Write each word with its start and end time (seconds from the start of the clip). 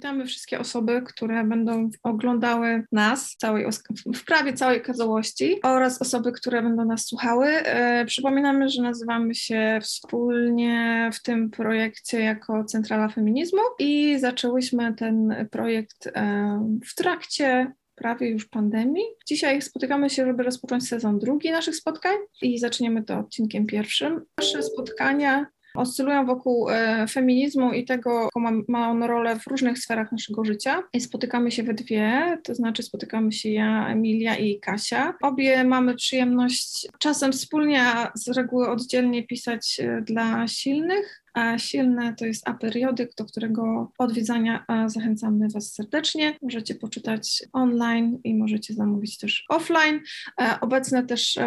Witamy 0.00 0.26
wszystkie 0.26 0.60
osoby, 0.60 1.02
które 1.06 1.44
będą 1.44 1.90
oglądały 2.02 2.84
nas 2.92 3.36
całej, 3.36 3.66
w 4.14 4.24
prawie 4.24 4.52
całej 4.52 4.82
okazałości 4.82 5.58
oraz 5.62 6.02
osoby, 6.02 6.32
które 6.32 6.62
będą 6.62 6.84
nas 6.84 7.06
słuchały. 7.06 7.46
E, 7.46 8.04
przypominamy, 8.04 8.68
że 8.68 8.82
nazywamy 8.82 9.34
się 9.34 9.78
wspólnie 9.82 11.10
w 11.12 11.22
tym 11.22 11.50
projekcie 11.50 12.20
jako 12.20 12.64
Centrala 12.64 13.08
Feminizmu 13.08 13.60
i 13.78 14.18
zaczęłyśmy 14.18 14.94
ten 14.94 15.46
projekt 15.50 16.06
e, 16.06 16.80
w 16.86 16.94
trakcie 16.94 17.72
prawie 17.94 18.30
już 18.30 18.48
pandemii. 18.48 19.04
Dzisiaj 19.26 19.62
spotykamy 19.62 20.10
się, 20.10 20.26
żeby 20.26 20.42
rozpocząć 20.42 20.88
sezon 20.88 21.18
drugi 21.18 21.50
naszych 21.50 21.76
spotkań 21.76 22.16
i 22.42 22.58
zaczniemy 22.58 23.02
to 23.02 23.18
odcinkiem 23.18 23.66
pierwszym. 23.66 24.24
Nasze 24.38 24.62
spotkania 24.62 25.46
oscylują 25.76 26.26
wokół 26.26 26.70
e, 26.70 27.06
feminizmu 27.06 27.72
i 27.72 27.84
tego, 27.84 28.24
jaką 28.24 28.62
ma, 28.68 28.90
on 28.90 29.02
rolę 29.02 29.38
w 29.38 29.46
różnych 29.46 29.78
sferach 29.78 30.12
naszego 30.12 30.44
życia. 30.44 30.82
I 30.92 31.00
spotykamy 31.00 31.50
się 31.50 31.62
we 31.62 31.74
dwie, 31.74 32.38
to 32.44 32.54
znaczy 32.54 32.82
spotykamy 32.82 33.32
się 33.32 33.50
ja, 33.50 33.88
Emilia 33.88 34.36
i 34.36 34.60
Kasia. 34.60 35.14
Obie 35.22 35.64
mamy 35.64 35.94
przyjemność 35.94 36.88
czasem 36.98 37.32
wspólnie, 37.32 37.82
a 37.82 38.12
z 38.14 38.28
reguły 38.28 38.68
oddzielnie 38.68 39.22
pisać 39.22 39.80
e, 39.80 40.02
dla 40.02 40.48
silnych, 40.48 41.22
silne 41.58 42.14
to 42.14 42.26
jest 42.26 42.48
aperiodyk, 42.48 43.14
do 43.18 43.24
którego 43.24 43.92
odwiedzania 43.98 44.64
zachęcamy 44.86 45.48
Was 45.54 45.72
serdecznie. 45.72 46.36
Możecie 46.42 46.74
poczytać 46.74 47.42
online 47.52 48.18
i 48.24 48.34
możecie 48.34 48.74
zamówić 48.74 49.18
też 49.18 49.44
offline. 49.48 50.00
E, 50.40 50.60
obecne 50.60 51.06
też 51.06 51.38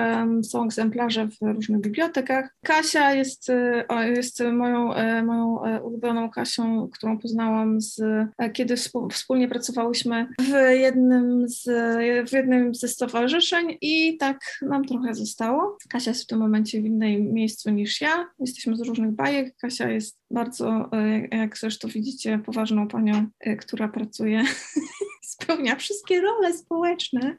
są 0.43 0.65
egzemplarze 0.65 1.27
w 1.27 1.37
różnych 1.41 1.81
bibliotekach. 1.81 2.55
Kasia 2.63 3.13
jest, 3.13 3.49
e, 3.49 4.09
jest 4.15 4.43
moją, 4.53 4.93
e, 4.93 5.23
moją 5.23 5.79
ulubioną 5.83 6.29
Kasią, 6.29 6.89
którą 6.93 7.19
poznałam 7.19 7.81
z, 7.81 8.01
kiedy 8.53 8.75
wspólnie 9.11 9.47
pracowałyśmy 9.47 10.27
w 10.41 10.77
jednym, 10.79 11.49
z, 11.49 11.63
w 12.29 12.33
jednym 12.33 12.75
ze 12.75 12.87
stowarzyszeń 12.87 13.77
i 13.81 14.17
tak 14.17 14.39
nam 14.61 14.85
trochę 14.85 15.13
zostało. 15.13 15.77
Kasia 15.89 16.11
jest 16.11 16.23
w 16.23 16.27
tym 16.27 16.39
momencie 16.39 16.81
w 16.81 16.85
innym 16.85 17.33
miejscu 17.33 17.69
niż 17.69 18.01
ja. 18.01 18.29
Jesteśmy 18.39 18.75
z 18.75 18.81
różnych 18.81 19.11
bajek. 19.11 19.55
Kasia 19.61 19.78
Jest 19.87 20.23
bardzo, 20.31 20.89
e, 20.91 21.37
jak 21.37 21.57
zresztą 21.57 21.87
widzicie, 21.87 22.39
poważną 22.45 22.87
panią, 22.87 23.27
e, 23.39 23.55
która 23.55 23.87
pracuje, 23.87 24.43
spełnia 25.21 25.75
wszystkie 25.75 26.21
role 26.21 26.53
społeczne. 26.53 27.37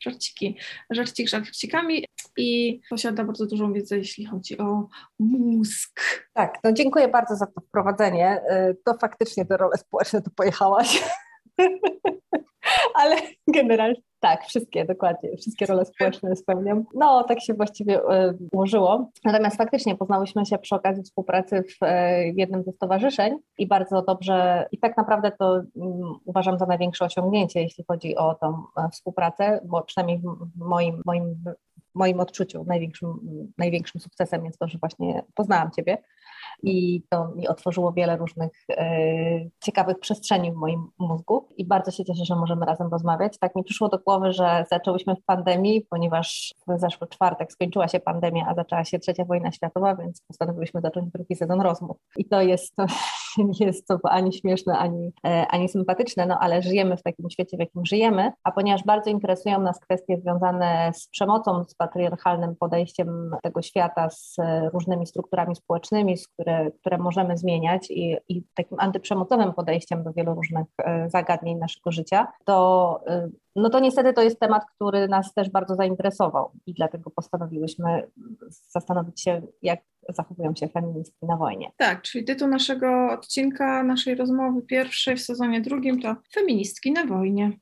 Żarciki, 0.00 0.58
żarcik 0.90 1.28
żarcikami 1.28 2.04
i 2.36 2.80
posiada 2.90 3.24
bardzo 3.24 3.46
dużą 3.46 3.72
wiedzę, 3.72 3.98
jeśli 3.98 4.26
chodzi 4.26 4.58
o 4.58 4.88
mózg. 5.18 6.00
Tak, 6.34 6.58
no 6.64 6.72
dziękuję 6.72 7.08
bardzo 7.08 7.36
za 7.36 7.46
to 7.46 7.60
wprowadzenie. 7.60 8.26
E, 8.26 8.74
to 8.84 8.94
faktycznie 9.00 9.46
te 9.46 9.56
role 9.56 9.78
społeczne 9.78 10.22
tu 10.22 10.30
pojechałaś. 10.30 11.02
Ale 13.00 13.16
generalnie 13.48 14.02
tak, 14.20 14.44
wszystkie, 14.44 14.84
dokładnie, 14.84 15.36
wszystkie 15.36 15.66
role 15.66 15.84
społeczne 15.84 16.36
spełniam. 16.36 16.84
No, 16.94 17.24
tak 17.24 17.40
się 17.40 17.54
właściwie 17.54 18.00
y, 18.00 18.38
ułożyło. 18.52 19.10
Natomiast 19.24 19.56
faktycznie 19.56 19.96
poznałyśmy 19.96 20.46
się 20.46 20.58
przy 20.58 20.74
okazji 20.74 21.02
współpracy 21.02 21.62
w 21.62 21.82
y, 21.82 21.86
jednym 22.36 22.64
ze 22.64 22.72
stowarzyszeń 22.72 23.38
i 23.58 23.66
bardzo 23.66 24.02
dobrze, 24.02 24.68
i 24.72 24.78
tak 24.78 24.96
naprawdę 24.96 25.32
to 25.38 25.58
y, 25.58 25.64
uważam 26.24 26.58
za 26.58 26.66
największe 26.66 27.04
osiągnięcie, 27.04 27.62
jeśli 27.62 27.84
chodzi 27.88 28.16
o 28.16 28.34
tą 28.34 28.62
e, 28.76 28.88
współpracę, 28.90 29.60
bo 29.64 29.82
przynajmniej 29.82 30.18
w 30.18 30.58
moim, 30.58 31.02
moim 31.06 31.44
moim 31.94 32.20
odczuciu 32.20 32.64
największym, 32.64 33.08
największym 33.58 34.00
sukcesem 34.00 34.44
jest 34.44 34.58
to, 34.58 34.68
że 34.68 34.78
właśnie 34.78 35.22
poznałam 35.34 35.70
Ciebie 35.70 35.98
i 36.62 37.02
to 37.10 37.28
mi 37.28 37.48
otworzyło 37.48 37.92
wiele 37.92 38.16
różnych 38.16 38.50
e, 38.70 38.86
ciekawych 39.64 39.98
przestrzeni 40.00 40.52
w 40.52 40.54
moim 40.54 40.86
mózgu 40.98 41.48
i 41.56 41.64
bardzo 41.66 41.90
się 41.90 42.04
cieszę, 42.04 42.24
że 42.24 42.36
możemy 42.36 42.66
razem 42.66 42.88
rozmawiać. 42.88 43.38
Tak 43.38 43.56
mi 43.56 43.64
przyszło 43.64 43.88
do 43.88 43.98
głowy, 43.98 44.32
że 44.32 44.64
zaczęłyśmy 44.70 45.16
w 45.16 45.24
pandemii, 45.24 45.86
ponieważ 45.90 46.54
w 46.68 46.80
zeszły 46.80 47.08
czwartek 47.08 47.52
skończyła 47.52 47.88
się 47.88 48.00
pandemia, 48.00 48.46
a 48.48 48.54
zaczęła 48.54 48.84
się 48.84 48.98
trzecia 48.98 49.24
wojna 49.24 49.52
światowa, 49.52 49.96
więc 49.96 50.22
postanowiłyśmy 50.28 50.80
zacząć 50.80 51.12
drugi 51.12 51.36
sezon 51.36 51.60
rozmów. 51.60 51.96
I 52.16 52.24
to 52.24 52.42
jest, 52.42 52.76
nie 53.60 53.66
jest 53.66 53.86
to 53.86 53.98
ani 54.04 54.32
śmieszne, 54.32 54.78
ani, 54.78 55.12
e, 55.26 55.46
ani 55.46 55.68
sympatyczne, 55.68 56.26
no 56.26 56.38
ale 56.38 56.62
żyjemy 56.62 56.96
w 56.96 57.02
takim 57.02 57.30
świecie, 57.30 57.56
w 57.56 57.60
jakim 57.60 57.86
żyjemy, 57.86 58.32
a 58.44 58.52
ponieważ 58.52 58.84
bardzo 58.84 59.10
interesują 59.10 59.60
nas 59.60 59.80
kwestie 59.80 60.18
związane 60.20 60.90
z 60.94 61.08
przemocą, 61.08 61.64
z 61.64 61.74
patriarchalnym 61.74 62.56
podejściem 62.56 63.30
tego 63.42 63.62
świata, 63.62 64.10
z 64.10 64.36
różnymi 64.72 65.06
strukturami 65.06 65.56
społecznymi, 65.56 66.16
z 66.16 66.28
które, 66.28 66.70
które 66.70 66.98
możemy 66.98 67.36
zmieniać 67.36 67.90
i, 67.90 68.16
i 68.28 68.42
takim 68.54 68.80
antyprzemocowym 68.80 69.52
podejściem 69.52 70.04
do 70.04 70.12
wielu 70.12 70.34
różnych 70.34 70.66
e, 70.78 71.10
zagadnień 71.10 71.58
naszego 71.58 71.92
życia, 71.92 72.26
to, 72.44 73.00
e, 73.06 73.28
no 73.56 73.70
to 73.70 73.80
niestety 73.80 74.12
to 74.12 74.22
jest 74.22 74.40
temat, 74.40 74.62
który 74.74 75.08
nas 75.08 75.34
też 75.34 75.50
bardzo 75.50 75.74
zainteresował 75.74 76.50
i 76.66 76.74
dlatego 76.74 77.10
postanowiłyśmy 77.10 78.10
zastanowić 78.70 79.22
się, 79.22 79.42
jak 79.62 79.80
zachowują 80.08 80.54
się 80.54 80.68
feministki 80.68 81.26
na 81.26 81.36
wojnie. 81.36 81.70
Tak, 81.76 82.02
czyli 82.02 82.24
tytuł 82.24 82.48
naszego 82.48 83.10
odcinka, 83.10 83.82
naszej 83.82 84.14
rozmowy 84.14 84.62
pierwszej 84.62 85.16
w 85.16 85.22
sezonie 85.22 85.60
drugim 85.60 86.00
to 86.00 86.16
Feministki 86.34 86.92
na 86.92 87.06
wojnie. 87.06 87.52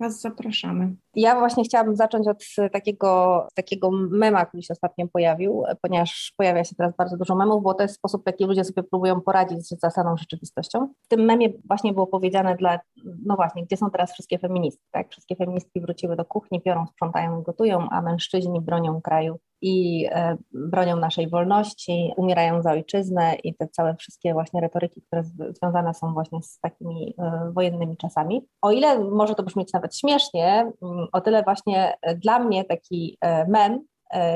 Was 0.00 0.20
zapraszamy. 0.20 0.94
Ja 1.14 1.38
właśnie 1.38 1.64
chciałabym 1.64 1.96
zacząć 1.96 2.28
od 2.28 2.44
takiego, 2.72 3.46
takiego 3.54 3.90
mema, 3.90 4.46
który 4.46 4.62
się 4.62 4.72
ostatnio 4.72 5.08
pojawił, 5.08 5.64
ponieważ 5.82 6.32
pojawia 6.36 6.64
się 6.64 6.74
teraz 6.74 6.96
bardzo 6.96 7.16
dużo 7.16 7.36
memów, 7.36 7.62
bo 7.62 7.74
to 7.74 7.82
jest 7.82 7.94
sposób, 7.94 8.22
w 8.22 8.26
jaki 8.26 8.44
ludzie 8.44 8.64
sobie 8.64 8.82
próbują 8.82 9.20
poradzić 9.20 9.68
z 9.68 9.80
zasadą 9.80 10.16
rzeczywistością. 10.16 10.88
W 11.02 11.08
tym 11.08 11.20
memie 11.20 11.48
właśnie 11.64 11.92
było 11.92 12.06
powiedziane 12.06 12.56
dla, 12.56 12.78
no 13.26 13.36
właśnie, 13.36 13.64
gdzie 13.64 13.76
są 13.76 13.90
teraz 13.90 14.12
wszystkie 14.12 14.38
feministki, 14.38 14.84
tak? 14.90 15.10
Wszystkie 15.10 15.36
feministki 15.36 15.80
wróciły 15.80 16.16
do 16.16 16.24
kuchni, 16.24 16.60
piorą, 16.60 16.86
sprzątają 16.86 17.40
i 17.40 17.42
gotują, 17.42 17.88
a 17.90 18.02
mężczyźni 18.02 18.60
bronią 18.60 19.00
kraju 19.00 19.38
i 19.62 20.06
e, 20.10 20.36
bronią 20.52 20.96
naszej 20.96 21.28
wolności, 21.28 22.12
umierają 22.16 22.62
za 22.62 22.72
ojczyznę 22.72 23.34
i 23.44 23.54
te 23.54 23.68
całe 23.68 23.96
wszystkie 23.96 24.32
właśnie 24.32 24.60
retoryki, 24.60 25.02
które 25.02 25.22
związane 25.50 25.94
są 25.94 26.12
właśnie 26.12 26.42
z 26.42 26.58
takimi 26.60 27.14
e, 27.18 27.52
wojennymi 27.54 27.96
czasami. 27.96 28.46
O 28.62 28.72
ile 28.72 28.98
może 28.98 29.34
to 29.34 29.42
brzmieć 29.42 29.72
nawet 29.72 29.96
śmiesznie, 29.96 30.72
mm, 30.82 31.06
o 31.12 31.20
tyle 31.20 31.42
właśnie 31.42 31.94
e, 32.02 32.14
dla 32.14 32.38
mnie 32.38 32.64
taki 32.64 33.18
mem 33.48 33.80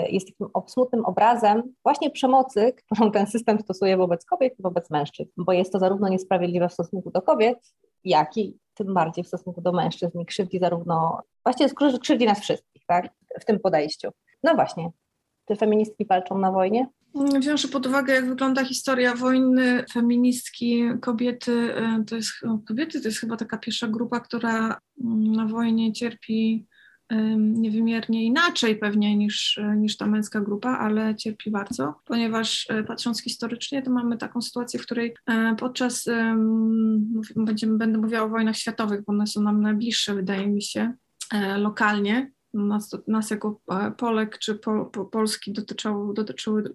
jest 0.09 0.26
takim 0.26 0.48
smutnym 0.66 1.04
obrazem 1.04 1.62
właśnie 1.84 2.10
przemocy, 2.10 2.72
którą 2.91 3.10
ten 3.10 3.26
system 3.26 3.60
stosuje 3.60 3.97
wobec 3.97 4.25
kobiet 4.25 4.59
i 4.59 4.62
wobec 4.62 4.91
mężczyzn, 4.91 5.31
bo 5.36 5.53
jest 5.53 5.72
to 5.72 5.78
zarówno 5.78 6.09
niesprawiedliwe 6.09 6.69
w 6.69 6.72
stosunku 6.72 7.10
do 7.10 7.22
kobiet, 7.22 7.59
jak 8.04 8.36
i 8.36 8.59
tym 8.75 8.94
bardziej 8.94 9.25
w 9.25 9.28
stosunku 9.28 9.60
do 9.60 9.72
mężczyzn 9.72 10.20
i 10.20 10.26
krzywdzi 10.26 10.59
zarówno, 10.59 11.20
właściwie 11.44 11.70
krzywdzi 12.00 12.26
nas 12.26 12.41
wszystkich, 12.41 12.82
tak, 12.86 13.09
w 13.41 13.44
tym 13.44 13.60
podejściu. 13.60 14.10
No 14.42 14.54
właśnie, 14.54 14.91
czy 15.49 15.57
feministki 15.57 16.07
walczą 16.07 16.39
na 16.39 16.53
wojnie? 16.53 16.87
Wziąwszy 17.39 17.69
pod 17.69 17.87
uwagę, 17.87 18.15
jak 18.15 18.27
wygląda 18.27 18.65
historia 18.65 19.15
wojny, 19.15 19.84
feministki, 19.93 20.83
kobiety, 21.01 21.75
to 22.07 22.17
jest, 22.17 22.31
kobiety 22.69 23.01
to 23.01 23.09
jest 23.09 23.21
chyba 23.21 23.37
taka 23.37 23.59
pierwsza 23.59 23.89
grupa, 23.89 24.21
która 24.21 24.81
mm, 25.05 25.33
na 25.33 25.47
wojnie 25.47 25.93
cierpi 25.93 26.67
niewymiernie 27.37 28.25
inaczej 28.25 28.77
pewnie 28.77 29.17
niż, 29.17 29.61
niż 29.77 29.97
ta 29.97 30.07
męska 30.07 30.41
grupa, 30.41 30.71
ale 30.71 31.15
cierpi 31.15 31.51
bardzo, 31.51 31.95
ponieważ 32.05 32.67
e, 32.71 32.83
patrząc 32.83 33.23
historycznie, 33.23 33.83
to 33.83 33.91
mamy 33.91 34.17
taką 34.17 34.43
sytuację, 34.43 34.81
w 34.81 34.83
której 34.83 35.15
e, 35.27 35.57
podczas, 35.59 36.05
będziemy, 37.37 37.78
będę 37.78 37.99
mówiła 37.99 38.23
o 38.23 38.28
wojnach 38.28 38.57
światowych, 38.57 39.05
bo 39.05 39.13
one 39.13 39.27
są 39.27 39.43
nam 39.43 39.63
najbliższe, 39.63 40.15
wydaje 40.15 40.47
mi 40.47 40.63
się, 40.63 40.93
e, 41.34 41.59
lokalnie, 41.59 42.33
nas, 42.56 42.97
nas 43.06 43.31
jako 43.31 43.61
e, 43.71 43.91
Polek 43.91 44.39
czy 44.39 44.55
po, 44.55 44.84
po 44.84 45.05
Polski 45.05 45.53
dotyczyły, 45.53 46.15
dotyczyły 46.15 46.72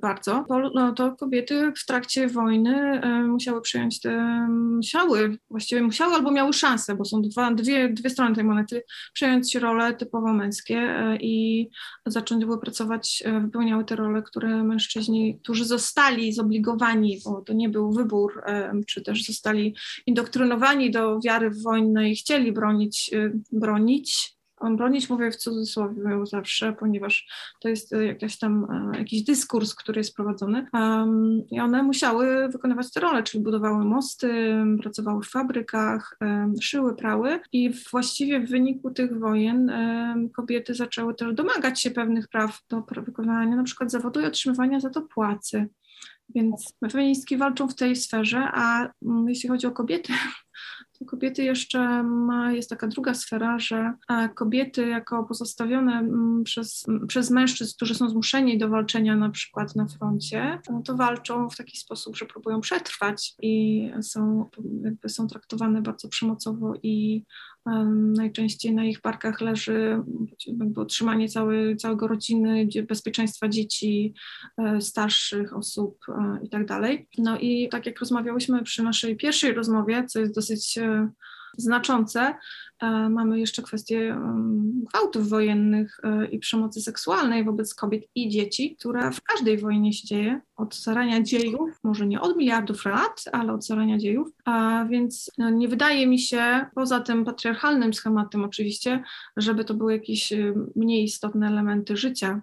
bardzo, 0.00 0.44
no, 0.74 0.92
to 0.92 1.16
kobiety 1.16 1.72
w 1.76 1.86
trakcie 1.86 2.28
wojny 2.28 3.00
e, 3.02 3.22
musiały 3.22 3.60
przyjąć 3.60 4.00
te, 4.00 4.46
musiały, 4.50 5.38
właściwie 5.50 5.82
musiały 5.82 6.14
albo 6.14 6.30
miały 6.30 6.52
szansę, 6.52 6.94
bo 6.94 7.04
są 7.04 7.22
dwa, 7.22 7.54
dwie, 7.54 7.88
dwie 7.88 8.10
strony 8.10 8.34
tej 8.34 8.44
monety, 8.44 8.82
przejąć 9.12 9.54
role 9.54 9.94
typowo 9.94 10.32
męskie 10.32 10.76
e, 10.76 11.16
i 11.16 11.68
zacząć 12.06 12.44
było 12.44 12.58
pracować, 12.58 13.22
wypełniały 13.42 13.84
te 13.84 13.96
role, 13.96 14.22
które 14.22 14.64
mężczyźni, 14.64 15.38
którzy 15.42 15.64
zostali 15.64 16.32
zobligowani, 16.32 17.20
bo 17.24 17.40
to 17.40 17.52
nie 17.52 17.68
był 17.68 17.92
wybór, 17.92 18.42
czy 18.86 19.02
też 19.02 19.24
zostali 19.26 19.76
indoktrynowani 20.06 20.90
do 20.90 21.20
wiary 21.20 21.50
w 21.50 21.62
wojnę 21.62 22.10
i 22.10 22.16
chcieli 22.16 22.52
bronić, 22.52 23.10
bronić 23.52 24.39
bronić 24.76 25.10
mówię 25.10 25.30
w 25.30 25.36
cudzysłowie 25.36 26.26
zawsze, 26.26 26.72
ponieważ 26.72 27.26
to 27.60 27.68
jest 27.68 27.92
e, 27.92 28.16
tam, 28.40 28.66
e, 28.94 28.98
jakiś 28.98 29.22
dyskurs, 29.22 29.74
który 29.74 30.00
jest 30.00 30.16
prowadzony 30.16 30.66
um, 30.72 31.42
i 31.50 31.60
one 31.60 31.82
musiały 31.82 32.48
wykonywać 32.48 32.92
te 32.92 33.00
role, 33.00 33.22
czyli 33.22 33.44
budowały 33.44 33.84
mosty, 33.84 34.54
pracowały 34.82 35.22
w 35.22 35.30
fabrykach, 35.30 36.16
um, 36.20 36.54
szyły, 36.60 36.96
prały 36.96 37.40
i 37.52 37.70
właściwie 37.90 38.40
w 38.40 38.50
wyniku 38.50 38.90
tych 38.90 39.18
wojen 39.18 39.70
um, 39.70 40.30
kobiety 40.30 40.74
zaczęły 40.74 41.14
też 41.14 41.34
domagać 41.34 41.80
się 41.80 41.90
pewnych 41.90 42.28
praw 42.28 42.60
do 42.68 42.84
wykonywania 43.02 43.56
na 43.56 43.62
przykład 43.62 43.90
zawodu 43.90 44.20
i 44.20 44.24
otrzymywania 44.24 44.80
za 44.80 44.90
to 44.90 45.02
płacy. 45.02 45.68
Więc 46.34 46.74
feministki 46.92 47.36
walczą 47.36 47.68
w 47.68 47.74
tej 47.74 47.96
sferze, 47.96 48.48
a 48.52 48.88
jeśli 49.26 49.48
chodzi 49.48 49.66
o 49.66 49.70
kobiety, 49.70 50.12
kobiety 51.06 51.44
jeszcze 51.44 52.02
ma, 52.02 52.52
jest 52.52 52.70
taka 52.70 52.88
druga 52.88 53.14
sfera, 53.14 53.58
że 53.58 53.92
kobiety 54.34 54.86
jako 54.86 55.24
pozostawione 55.24 55.92
mm, 55.92 56.44
przez, 56.44 56.86
przez 57.08 57.30
mężczyzn, 57.30 57.74
którzy 57.76 57.94
są 57.94 58.08
zmuszeni 58.08 58.58
do 58.58 58.68
walczenia 58.68 59.16
na 59.16 59.30
przykład 59.30 59.76
na 59.76 59.86
froncie, 59.86 60.58
no 60.70 60.82
to 60.82 60.96
walczą 60.96 61.50
w 61.50 61.56
taki 61.56 61.78
sposób, 61.78 62.16
że 62.16 62.26
próbują 62.26 62.60
przetrwać 62.60 63.34
i 63.42 63.86
są, 64.02 64.50
jakby 64.84 65.08
są 65.08 65.26
traktowane 65.26 65.82
bardzo 65.82 66.08
przemocowo 66.08 66.74
i 66.82 67.24
Najczęściej 68.16 68.74
na 68.74 68.84
ich 68.84 69.00
barkach 69.00 69.40
leży 69.40 70.02
utrzymanie 70.76 71.28
całej, 71.28 71.76
całego 71.76 72.08
rodziny, 72.08 72.68
bezpieczeństwa 72.88 73.48
dzieci, 73.48 74.14
e, 74.58 74.80
starszych 74.80 75.56
osób 75.56 75.98
e, 76.08 76.38
i 76.42 76.48
tak. 76.48 77.06
No 77.18 77.38
i 77.38 77.68
tak 77.68 77.86
jak 77.86 78.00
rozmawiałyśmy 78.00 78.62
przy 78.62 78.82
naszej 78.82 79.16
pierwszej 79.16 79.52
rozmowie, 79.52 80.04
co 80.08 80.20
jest 80.20 80.34
dosyć 80.34 80.78
e, 80.78 81.10
znaczące. 81.58 82.34
E, 82.80 83.08
mamy 83.08 83.40
jeszcze 83.40 83.62
kwestię 83.62 84.16
gwałtów 84.90 85.28
wojennych 85.28 86.00
e, 86.02 86.26
i 86.26 86.38
przemocy 86.38 86.80
seksualnej 86.80 87.44
wobec 87.44 87.74
kobiet 87.74 88.04
i 88.14 88.28
dzieci, 88.28 88.76
która 88.78 89.10
w 89.10 89.22
każdej 89.22 89.58
wojnie 89.58 89.92
się 89.92 90.06
dzieje 90.06 90.40
od 90.56 90.76
zarania 90.76 91.22
dziejów, 91.22 91.70
może 91.84 92.06
nie 92.06 92.20
od 92.20 92.36
miliardów 92.36 92.84
lat, 92.84 93.24
ale 93.32 93.52
od 93.52 93.66
zarania 93.66 93.98
dziejów. 93.98 94.28
A 94.44 94.84
więc 94.90 95.30
no, 95.38 95.50
nie 95.50 95.68
wydaje 95.68 96.06
mi 96.06 96.18
się, 96.18 96.66
poza 96.74 97.00
tym 97.00 97.24
patriarchalnym 97.24 97.94
schematem 97.94 98.44
oczywiście, 98.44 99.02
żeby 99.36 99.64
to 99.64 99.74
były 99.74 99.92
jakieś 99.92 100.32
mniej 100.76 101.04
istotne 101.04 101.46
elementy 101.46 101.96
życia 101.96 102.42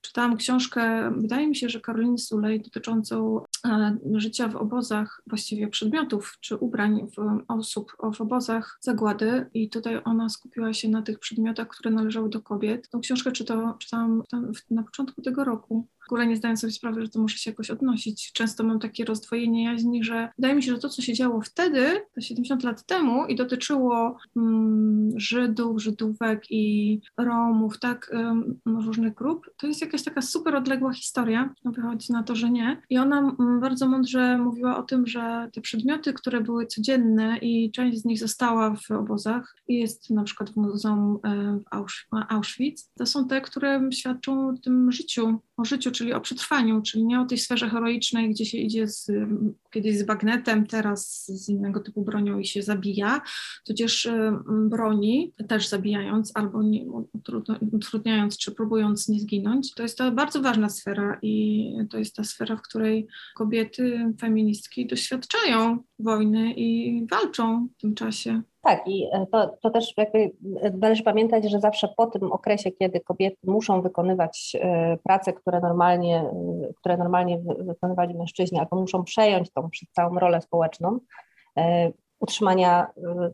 Czytałam 0.00 0.36
książkę, 0.36 1.12
wydaje 1.16 1.48
mi 1.48 1.56
się, 1.56 1.68
że 1.68 1.80
Karoliny 1.80 2.18
Sulej, 2.18 2.62
dotyczącą 2.62 3.44
e, 3.66 3.96
życia 4.14 4.48
w 4.48 4.56
obozach, 4.56 5.22
właściwie 5.26 5.68
przedmiotów 5.68 6.36
czy 6.40 6.56
ubrań 6.56 7.06
w 7.16 7.44
osób 7.48 7.92
w 8.14 8.20
obozach 8.20 8.78
zagłady 8.80 9.50
i 9.54 9.70
tutaj 9.70 10.00
ona 10.04 10.28
skupiła 10.28 10.72
się 10.72 10.88
na 10.88 11.02
tych 11.02 11.18
przedmiotach, 11.18 11.68
które 11.68 11.90
należały 11.90 12.28
do 12.28 12.42
kobiet. 12.42 12.88
Tą 12.88 13.00
książkę 13.00 13.32
czytałam, 13.32 13.78
czytałam 13.78 14.22
na 14.70 14.82
początku 14.82 15.22
tego 15.22 15.44
roku 15.44 15.88
ogóle 16.12 16.26
nie 16.26 16.36
zdaję 16.36 16.56
sobie 16.56 16.72
sprawy, 16.72 17.02
że 17.02 17.08
to 17.08 17.20
muszę 17.20 17.38
się 17.38 17.50
jakoś 17.50 17.70
odnosić. 17.70 18.32
Często 18.32 18.64
mam 18.64 18.78
takie 18.78 19.04
rozdwojenie 19.04 19.64
jaźni, 19.64 20.04
że 20.04 20.28
wydaje 20.38 20.54
mi 20.54 20.62
się, 20.62 20.72
że 20.72 20.78
to, 20.78 20.88
co 20.88 21.02
się 21.02 21.12
działo 21.14 21.40
wtedy, 21.40 22.00
to 22.14 22.20
70 22.20 22.64
lat 22.64 22.86
temu 22.86 23.26
i 23.26 23.36
dotyczyło 23.36 24.16
mm, 24.36 25.10
Żydów, 25.16 25.82
Żydówek 25.82 26.50
i 26.50 27.00
Romów, 27.16 27.78
tak, 27.78 28.10
um, 28.12 28.60
różnych 28.66 29.14
grup, 29.14 29.50
to 29.56 29.66
jest 29.66 29.80
jakaś 29.80 30.04
taka 30.04 30.22
super 30.22 30.56
odległa 30.56 30.92
historia. 30.92 31.54
No, 31.64 31.72
wychodzi 31.72 32.12
na 32.12 32.22
to, 32.22 32.34
że 32.34 32.50
nie. 32.50 32.82
I 32.90 32.98
ona 32.98 33.18
mm, 33.18 33.60
bardzo 33.60 33.88
mądrze 33.88 34.38
mówiła 34.38 34.78
o 34.78 34.82
tym, 34.82 35.06
że 35.06 35.50
te 35.52 35.60
przedmioty, 35.60 36.12
które 36.12 36.40
były 36.40 36.66
codzienne 36.66 37.38
i 37.38 37.70
część 37.70 37.98
z 37.98 38.04
nich 38.04 38.18
została 38.18 38.76
w 38.76 38.90
obozach 38.90 39.54
jest 39.68 40.10
na 40.10 40.24
przykład 40.24 40.50
w 40.50 40.56
Muzeum 40.56 41.18
e, 41.24 41.58
w 41.58 41.64
Auschwitz, 42.28 42.90
to 42.98 43.06
są 43.06 43.28
te, 43.28 43.40
które 43.40 43.88
świadczą 43.92 44.48
o 44.48 44.52
tym 44.52 44.92
życiu, 44.92 45.40
o 45.56 45.64
życiu, 45.64 45.90
czyli 45.98 46.12
o 46.12 46.20
przetrwaniu, 46.20 46.82
czyli 46.82 47.04
nie 47.04 47.20
o 47.20 47.24
tej 47.24 47.38
sferze 47.38 47.68
heroicznej, 47.68 48.30
gdzie 48.30 48.44
się 48.44 48.58
idzie 48.58 48.88
z, 48.88 49.10
kiedyś 49.70 49.98
z 49.98 50.02
bagnetem, 50.02 50.66
teraz 50.66 51.26
z 51.26 51.48
innego 51.48 51.80
typu 51.80 52.02
bronią 52.02 52.38
i 52.38 52.46
się 52.46 52.62
zabija, 52.62 53.20
tudzież 53.66 54.08
broni, 54.48 55.32
też 55.48 55.68
zabijając 55.68 56.32
albo 56.34 56.62
nie, 56.62 56.86
utrudniając 57.72 58.38
czy 58.38 58.52
próbując 58.52 59.08
nie 59.08 59.20
zginąć. 59.20 59.74
To 59.74 59.82
jest 59.82 59.98
ta 59.98 60.10
bardzo 60.10 60.42
ważna 60.42 60.68
sfera 60.68 61.18
i 61.22 61.72
to 61.90 61.98
jest 61.98 62.16
ta 62.16 62.24
sfera, 62.24 62.56
w 62.56 62.62
której 62.62 63.06
kobiety 63.36 64.14
feministki 64.20 64.86
doświadczają 64.86 65.78
wojny 65.98 66.54
i 66.56 67.02
walczą 67.10 67.68
w 67.78 67.80
tym 67.80 67.94
czasie. 67.94 68.42
Tak, 68.60 68.88
i 68.88 69.08
e, 69.12 69.26
to, 69.26 69.56
to 69.62 69.70
też 69.70 69.94
jakby 69.96 70.18
e, 70.62 70.70
należy 70.70 71.02
pamiętać, 71.02 71.50
że 71.50 71.60
zawsze 71.60 71.88
po 71.96 72.06
tym 72.06 72.32
okresie, 72.32 72.70
kiedy 72.70 73.00
kobiety 73.00 73.36
muszą 73.46 73.82
wykonywać 73.82 74.56
e, 74.60 74.96
prace, 74.96 75.32
które 75.32 75.60
normalnie, 75.60 76.30
które 76.76 76.96
normalnie 76.96 77.38
wykonywali 77.58 78.14
mężczyźni, 78.14 78.58
albo 78.58 78.80
muszą 78.80 79.04
przejąć 79.04 79.52
tą 79.52 79.68
całą 79.92 80.18
rolę 80.18 80.40
społeczną, 80.40 80.98
utrzymania 82.20 82.86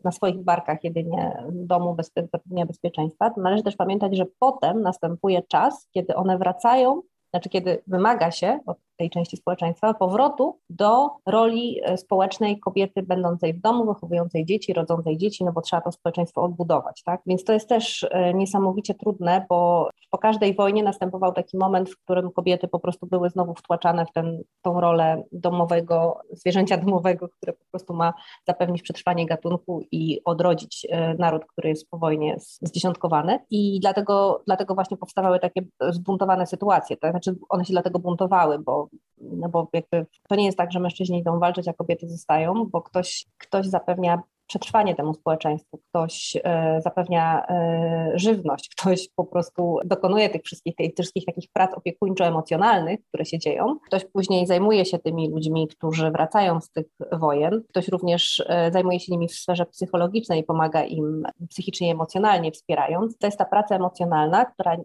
na 0.03 0.11
swoich 0.11 0.43
barkach 0.43 0.83
jedynie 0.83 1.43
domu 1.51 1.97
zapewnienia 2.15 2.65
bezpieczeństwa, 2.65 3.29
to 3.29 3.41
należy 3.41 3.63
też 3.63 3.75
pamiętać, 3.75 4.17
że 4.17 4.25
potem 4.39 4.81
następuje 4.81 5.41
czas, 5.41 5.89
kiedy 5.91 6.15
one 6.15 6.37
wracają, 6.37 7.01
znaczy 7.29 7.49
kiedy 7.49 7.83
wymaga 7.87 8.31
się 8.31 8.59
od 8.65 8.77
tej 8.97 9.09
części 9.09 9.37
społeczeństwa, 9.37 9.93
powrotu 9.93 10.59
do 10.69 11.09
roli 11.25 11.81
e, 11.83 11.97
społecznej 11.97 12.59
kobiety 12.59 13.03
będącej 13.03 13.53
w 13.53 13.61
domu, 13.61 13.85
wychowującej 13.85 14.45
dzieci, 14.45 14.73
rodzącej 14.73 15.17
dzieci, 15.17 15.45
no 15.45 15.51
bo 15.51 15.61
trzeba 15.61 15.81
to 15.81 15.91
społeczeństwo 15.91 16.43
odbudować, 16.43 17.03
tak? 17.03 17.21
Więc 17.25 17.43
to 17.43 17.53
jest 17.53 17.69
też 17.69 18.07
e, 18.11 18.33
niesamowicie 18.33 18.93
trudne, 18.93 19.45
bo 19.49 19.89
po 20.09 20.17
każdej 20.17 20.55
wojnie 20.55 20.83
następował 20.83 21.33
taki 21.33 21.57
moment, 21.57 21.89
w 21.89 21.97
którym 21.97 22.31
kobiety 22.31 22.67
po 22.67 22.79
prostu 22.79 23.07
były 23.07 23.29
znowu 23.29 23.53
wtłaczane 23.53 24.05
w 24.05 24.11
ten, 24.11 24.43
tą 24.61 24.81
rolę 24.81 25.23
domowego, 25.31 26.19
zwierzęcia 26.31 26.77
domowego, 26.77 27.29
które 27.29 27.53
po 27.53 27.65
prostu 27.71 27.93
ma 27.93 28.13
zapewnić 28.47 28.81
przetrwanie 28.81 29.25
gatunku 29.25 29.81
i 29.91 30.21
odrodzić 30.25 30.87
e, 30.89 31.13
naród, 31.13 31.45
który 31.45 31.69
jest 31.69 31.89
po 31.89 31.97
wojnie 31.97 32.35
zdziesiątkowany. 32.39 33.39
I 33.49 33.79
dlatego, 33.79 34.43
dlatego 34.45 34.75
właśnie 34.75 34.97
powstawały 34.97 35.39
takie 35.39 35.61
zbuntowane 35.89 36.47
sytuacje, 36.47 36.97
tak? 36.97 37.11
Znaczy 37.11 37.35
one 37.49 37.65
się 37.65 37.73
dlatego 37.73 37.99
buntowały, 37.99 38.59
bo 38.59 38.84
no 39.17 39.49
bo 39.49 39.69
jakby 39.73 40.05
to 40.29 40.35
nie 40.35 40.45
jest 40.45 40.57
tak, 40.57 40.71
że 40.71 40.79
mężczyźni 40.79 41.19
idą 41.19 41.39
walczyć, 41.39 41.67
a 41.67 41.73
kobiety 41.73 42.09
zostają, 42.09 42.65
bo 42.65 42.81
ktoś, 42.81 43.25
ktoś 43.37 43.67
zapewnia 43.67 44.21
przetrwanie 44.47 44.95
temu 44.95 45.13
społeczeństwu, 45.13 45.79
ktoś 45.89 46.37
e, 46.43 46.81
zapewnia 46.81 47.45
e, 47.47 48.11
żywność, 48.15 48.69
ktoś 48.75 49.09
po 49.15 49.23
prostu 49.25 49.79
dokonuje 49.85 50.29
tych 50.29 50.43
wszystkich, 50.43 50.75
tych 50.75 50.93
wszystkich 50.95 51.25
takich 51.25 51.49
prac 51.53 51.71
opiekuńczo-emocjonalnych, 51.73 52.99
które 53.07 53.25
się 53.25 53.39
dzieją. 53.39 53.77
Ktoś 53.85 54.05
później 54.05 54.47
zajmuje 54.47 54.85
się 54.85 54.99
tymi 54.99 55.29
ludźmi, 55.29 55.67
którzy 55.67 56.11
wracają 56.11 56.61
z 56.61 56.69
tych 56.69 56.85
wojen. 57.11 57.63
Ktoś 57.69 57.87
również 57.87 58.43
e, 58.47 58.71
zajmuje 58.71 58.99
się 58.99 59.11
nimi 59.11 59.27
w 59.27 59.33
sferze 59.33 59.65
psychologicznej, 59.65 60.43
pomaga 60.43 60.83
im 60.83 61.23
psychicznie 61.49 61.87
i 61.87 61.91
emocjonalnie 61.91 62.51
wspierając. 62.51 63.17
To 63.17 63.27
jest 63.27 63.37
ta 63.37 63.45
praca 63.45 63.75
emocjonalna, 63.75 64.45
która, 64.45 64.77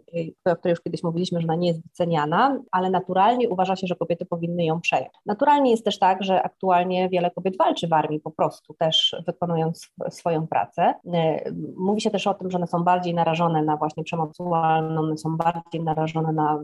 o 0.44 0.56
której 0.56 0.70
już 0.70 0.80
kiedyś 0.80 1.02
mówiliśmy, 1.02 1.40
że 1.40 1.46
ona 1.46 1.56
nie 1.56 1.68
jest 1.68 1.82
wyceniana, 1.82 2.60
ale 2.72 2.90
naturalnie 2.90 3.48
uważa 3.48 3.76
się, 3.76 3.86
że 3.86 3.96
kobiety 3.96 4.24
powinny 4.26 4.64
ją 4.64 4.80
przejąć. 4.80 5.12
Naturalnie 5.26 5.70
jest 5.70 5.84
też 5.84 5.98
tak, 5.98 6.22
że 6.22 6.42
aktualnie 6.42 7.08
wiele 7.08 7.30
kobiet 7.30 7.56
walczy 7.58 7.88
w 7.88 7.92
armii 7.92 8.20
po 8.20 8.30
prostu, 8.30 8.74
też 8.74 9.16
wykonuje 9.26 9.49
wykonując 9.50 9.90
swoją 10.10 10.46
pracę. 10.46 10.94
E, 11.14 11.50
mówi 11.76 12.00
się 12.00 12.10
też 12.10 12.26
o 12.26 12.34
tym, 12.34 12.50
że 12.50 12.58
one 12.58 12.66
są 12.66 12.84
bardziej 12.84 13.14
narażone 13.14 13.62
na 13.62 13.76
właśnie 13.76 14.04
przemoc 14.04 14.28
seksualną, 14.28 15.00
one 15.00 15.18
są 15.18 15.36
bardziej 15.36 15.82
narażone 15.82 16.32
na 16.32 16.60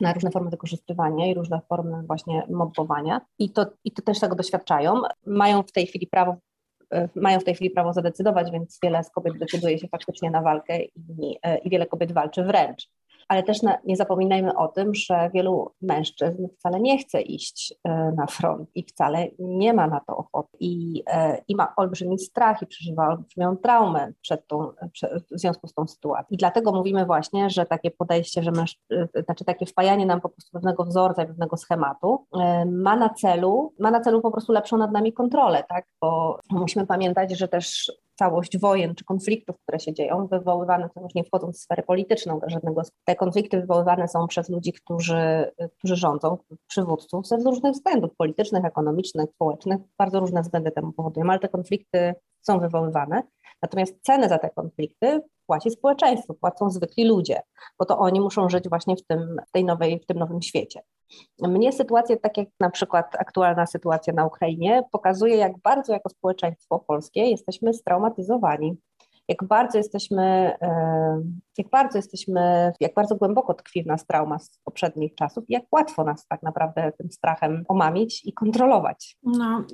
na 0.00 0.12
różne 0.12 0.30
formy 0.30 0.50
wykorzystywania 0.50 1.26
i 1.26 1.34
różne 1.34 1.60
formy 1.68 2.02
właśnie 2.02 2.46
mobbowania 2.50 3.20
i 3.38 3.50
to, 3.50 3.66
i 3.84 3.92
to 3.92 4.02
też 4.02 4.20
tego 4.20 4.36
doświadczają. 4.36 4.94
Mają 5.26 5.62
w 5.62 5.72
tej 5.72 5.86
chwili 5.86 6.06
prawo 6.06 6.36
e, 6.92 7.08
mają 7.16 7.40
w 7.40 7.44
tej 7.44 7.54
chwili 7.54 7.70
prawo 7.70 7.92
zadecydować, 7.92 8.50
więc 8.50 8.78
wiele 8.82 9.04
z 9.04 9.10
kobiet 9.10 9.38
decyduje 9.38 9.78
się 9.78 9.88
faktycznie 9.88 10.30
na 10.30 10.42
walkę 10.42 10.82
i, 10.82 11.38
e, 11.42 11.58
i 11.58 11.70
wiele 11.70 11.86
kobiet 11.86 12.12
walczy 12.12 12.44
wręcz 12.44 12.88
ale 13.28 13.42
też 13.42 13.62
na, 13.62 13.78
nie 13.84 13.96
zapominajmy 13.96 14.56
o 14.56 14.68
tym, 14.68 14.94
że 14.94 15.30
wielu 15.34 15.70
mężczyzn 15.82 16.46
wcale 16.58 16.80
nie 16.80 16.98
chce 16.98 17.20
iść 17.20 17.74
e, 17.84 18.12
na 18.16 18.26
front 18.26 18.70
i 18.74 18.82
wcale 18.82 19.26
nie 19.38 19.74
ma 19.74 19.86
na 19.86 20.00
to 20.00 20.16
ochoty 20.16 20.56
i, 20.60 21.02
e, 21.06 21.42
i 21.48 21.56
ma 21.56 21.72
olbrzymi 21.76 22.18
strach 22.18 22.62
i 22.62 22.66
przeżywa 22.66 23.08
olbrzymią 23.08 23.56
traumę 23.56 24.12
przed 24.20 24.46
tą, 24.46 24.68
w 25.32 25.40
związku 25.40 25.68
z 25.68 25.74
tą 25.74 25.86
sytuacją. 25.86 26.34
I 26.34 26.36
dlatego 26.36 26.72
mówimy 26.72 27.06
właśnie, 27.06 27.50
że 27.50 27.66
takie 27.66 27.90
podejście, 27.90 28.42
że 28.42 28.50
męż, 28.50 28.76
e, 28.92 29.22
znaczy 29.22 29.44
takie 29.44 29.66
wpajanie 29.66 30.06
nam 30.06 30.20
po 30.20 30.28
prostu 30.28 30.52
pewnego 30.52 30.84
wzorca, 30.84 31.26
pewnego 31.26 31.56
schematu 31.56 32.26
ma 32.66 32.96
na 32.96 33.08
celu, 33.08 33.74
ma 33.78 33.90
na 33.90 34.00
celu 34.00 34.20
po 34.20 34.30
prostu 34.30 34.52
lepszą 34.52 34.76
nad 34.76 34.92
nami 34.92 35.12
kontrolę, 35.12 35.64
tak? 35.68 35.86
Bo 36.00 36.38
musimy 36.50 36.86
pamiętać, 36.86 37.38
że 37.38 37.48
też 37.48 37.92
całość 38.14 38.58
wojen 38.58 38.94
czy 38.94 39.04
konfliktów, 39.04 39.56
które 39.62 39.80
się 39.80 39.94
dzieją, 39.94 40.26
wywoływane 40.26 40.88
są 40.94 41.02
już 41.02 41.14
nie 41.14 41.24
wchodząc 41.24 41.58
w 41.58 41.62
sferę 41.62 41.82
polityczną 41.82 42.40
żadnego. 42.46 42.82
Te 43.04 43.16
konflikty 43.16 43.60
wywoływane 43.60 44.08
są 44.08 44.26
przez 44.26 44.48
ludzi, 44.48 44.72
którzy, 44.72 45.52
którzy 45.78 45.96
rządzą, 45.96 46.38
przywódców 46.66 47.26
ze 47.26 47.36
różnych 47.36 47.72
względów 47.72 48.10
politycznych, 48.16 48.64
ekonomicznych, 48.64 49.30
społecznych. 49.30 49.80
Bardzo 49.98 50.20
różne 50.20 50.42
względy 50.42 50.70
temu 50.70 50.92
powodują, 50.92 51.30
ale 51.30 51.38
te 51.38 51.48
konflikty 51.48 52.14
są 52.40 52.60
wywoływane. 52.60 53.22
Natomiast 53.62 53.94
cenę 54.02 54.28
za 54.28 54.38
te 54.38 54.50
konflikty 54.50 55.20
płaci 55.46 55.70
społeczeństwo, 55.70 56.34
płacą 56.34 56.70
zwykli 56.70 57.04
ludzie, 57.04 57.40
bo 57.78 57.84
to 57.84 57.98
oni 57.98 58.20
muszą 58.20 58.48
żyć 58.48 58.68
właśnie 58.68 58.96
w 58.96 59.06
tym, 59.06 59.36
w 59.48 59.50
tej 59.50 59.64
nowej, 59.64 60.00
w 60.00 60.06
tym 60.06 60.18
nowym 60.18 60.42
świecie. 60.42 60.80
Mnie 61.42 61.72
sytuacje, 61.72 62.16
tak 62.16 62.36
jak 62.36 62.48
na 62.60 62.70
przykład 62.70 63.16
aktualna 63.18 63.66
sytuacja 63.66 64.12
na 64.12 64.26
Ukrainie, 64.26 64.82
pokazuje, 64.92 65.36
jak 65.36 65.58
bardzo 65.58 65.92
jako 65.92 66.08
społeczeństwo 66.08 66.78
polskie 66.78 67.20
jesteśmy 67.20 67.74
straumatyzowani 67.74 68.76
jak 69.28 69.44
bardzo 69.44 69.78
jesteśmy, 69.78 70.56
jak 71.58 71.70
bardzo 71.70 71.98
jesteśmy, 71.98 72.72
jak 72.80 72.94
bardzo 72.94 73.16
głęboko 73.16 73.54
tkwi 73.54 73.82
w 73.82 73.86
nas 73.86 74.06
trauma 74.06 74.38
z 74.38 74.60
poprzednich 74.64 75.14
czasów, 75.14 75.44
jak 75.48 75.62
łatwo 75.72 76.04
nas 76.04 76.26
tak 76.26 76.42
naprawdę 76.42 76.92
tym 76.98 77.10
strachem 77.10 77.64
omamić 77.68 78.24
i 78.24 78.32
kontrolować. 78.32 79.16
No, 79.22 79.64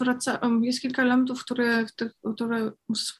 wraca, 0.00 0.40
jest 0.60 0.80
kilka 0.80 1.02
elementów, 1.02 1.44
które, 1.44 1.84
które, 2.34 2.72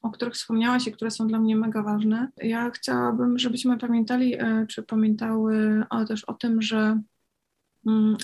o 0.03 0.11
których 0.11 0.35
wspomniałaś 0.35 0.87
i 0.87 0.93
które 0.93 1.11
są 1.11 1.27
dla 1.27 1.39
mnie 1.39 1.57
mega 1.57 1.83
ważne. 1.83 2.29
Ja 2.43 2.71
chciałabym, 2.71 3.39
żebyśmy 3.39 3.79
pamiętali, 3.79 4.37
czy 4.69 4.83
pamiętały 4.83 5.85
też 6.09 6.25
o 6.25 6.35
tym, 6.35 6.63
że 6.63 7.01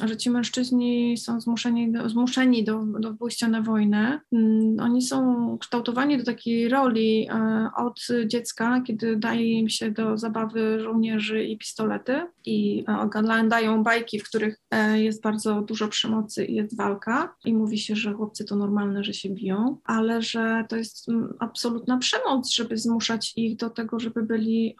że 0.05 0.17
ci 0.17 0.31
mężczyźni 0.31 1.19
są 1.19 1.41
zmuszeni 1.41 1.93
do, 1.93 2.09
zmuszeni 2.09 2.65
do, 2.65 2.85
do 3.01 3.15
pójścia 3.15 3.49
na 3.49 3.63
wojnę. 3.63 4.21
Mm, 4.33 4.77
oni 4.81 5.03
są 5.03 5.59
kształtowani 5.59 6.19
do 6.19 6.25
takiej 6.25 6.69
roli 6.69 7.29
e, 7.31 7.69
od 7.77 8.01
dziecka, 8.27 8.83
kiedy 8.87 9.17
daje 9.17 9.53
im 9.53 9.69
się 9.69 9.91
do 9.91 10.19
zabawy 10.19 10.81
żołnierzy 10.81 11.45
i 11.45 11.59
pistolety 11.59 12.27
i 12.45 12.85
e, 12.89 12.99
oglądają 12.99 13.83
bajki, 13.83 14.21
w 14.21 14.29
których 14.29 14.61
e, 14.71 15.03
jest 15.03 15.23
bardzo 15.23 15.63
dużo 15.63 15.89
przemocy 15.89 16.45
i 16.45 16.55
jest 16.55 16.77
walka 16.77 17.35
i 17.45 17.55
mówi 17.55 17.79
się, 17.79 17.97
że 17.97 18.13
chłopcy 18.13 18.45
to 18.45 18.57
normalne, 18.57 19.05
że 19.05 19.15
się 19.15 19.29
biją, 19.29 19.79
ale 19.85 20.23
że 20.23 20.65
to 20.69 20.77
jest 20.77 21.09
mm, 21.09 21.35
absolutna 21.39 21.99
przemoc, 21.99 22.51
żeby 22.51 22.79
zmuszać 22.79 23.33
ich 23.37 23.57
do 23.57 23.71
tego, 23.71 24.01
żeby 24.01 24.23
byli 24.23 24.77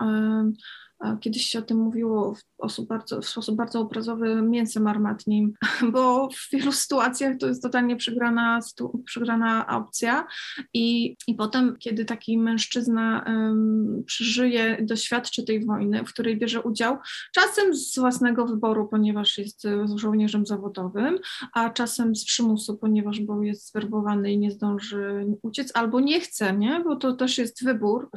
Kiedyś 1.21 1.47
się 1.47 1.59
o 1.59 1.63
tym 1.63 1.79
mówiło 1.79 2.35
w, 2.35 2.39
sposób 2.39 2.89
bardzo, 2.89 3.21
w 3.21 3.27
sposób 3.27 3.57
bardzo 3.57 3.81
obrazowy 3.81 4.43
mięsem 4.43 4.87
armatnim, 4.87 5.53
bo 5.93 6.29
w 6.29 6.51
wielu 6.53 6.73
sytuacjach 6.73 7.37
to 7.39 7.47
jest 7.47 7.63
totalnie 7.63 7.97
przegrana, 7.97 8.61
przegrana 9.05 9.67
opcja 9.67 10.27
i, 10.75 11.17
i 11.27 11.35
potem, 11.35 11.77
kiedy 11.79 12.05
taki 12.05 12.39
mężczyzna 12.39 13.25
um, 13.27 14.03
przeżyje, 14.07 14.79
doświadczy 14.83 15.45
tej 15.45 15.65
wojny, 15.65 16.05
w 16.05 16.13
której 16.13 16.39
bierze 16.39 16.63
udział, 16.63 16.99
czasem 17.35 17.75
z 17.75 17.99
własnego 17.99 18.47
wyboru, 18.47 18.89
ponieważ 18.89 19.39
jest 19.39 19.63
żołnierzem 19.95 20.47
zawodowym, 20.47 21.19
a 21.53 21.71
czasem 21.71 22.17
z 22.17 22.25
przymusu, 22.25 22.77
ponieważ 22.77 23.21
był 23.21 23.43
jest 23.43 23.71
zwerbowany 23.71 24.33
i 24.33 24.39
nie 24.39 24.51
zdąży 24.51 25.27
uciec, 25.43 25.71
albo 25.75 26.01
nie 26.01 26.21
chce, 26.21 26.57
nie? 26.57 26.81
bo 26.85 26.97
to 26.97 27.13
też 27.13 27.39
jest 27.39 27.65
wybór, 27.65 28.11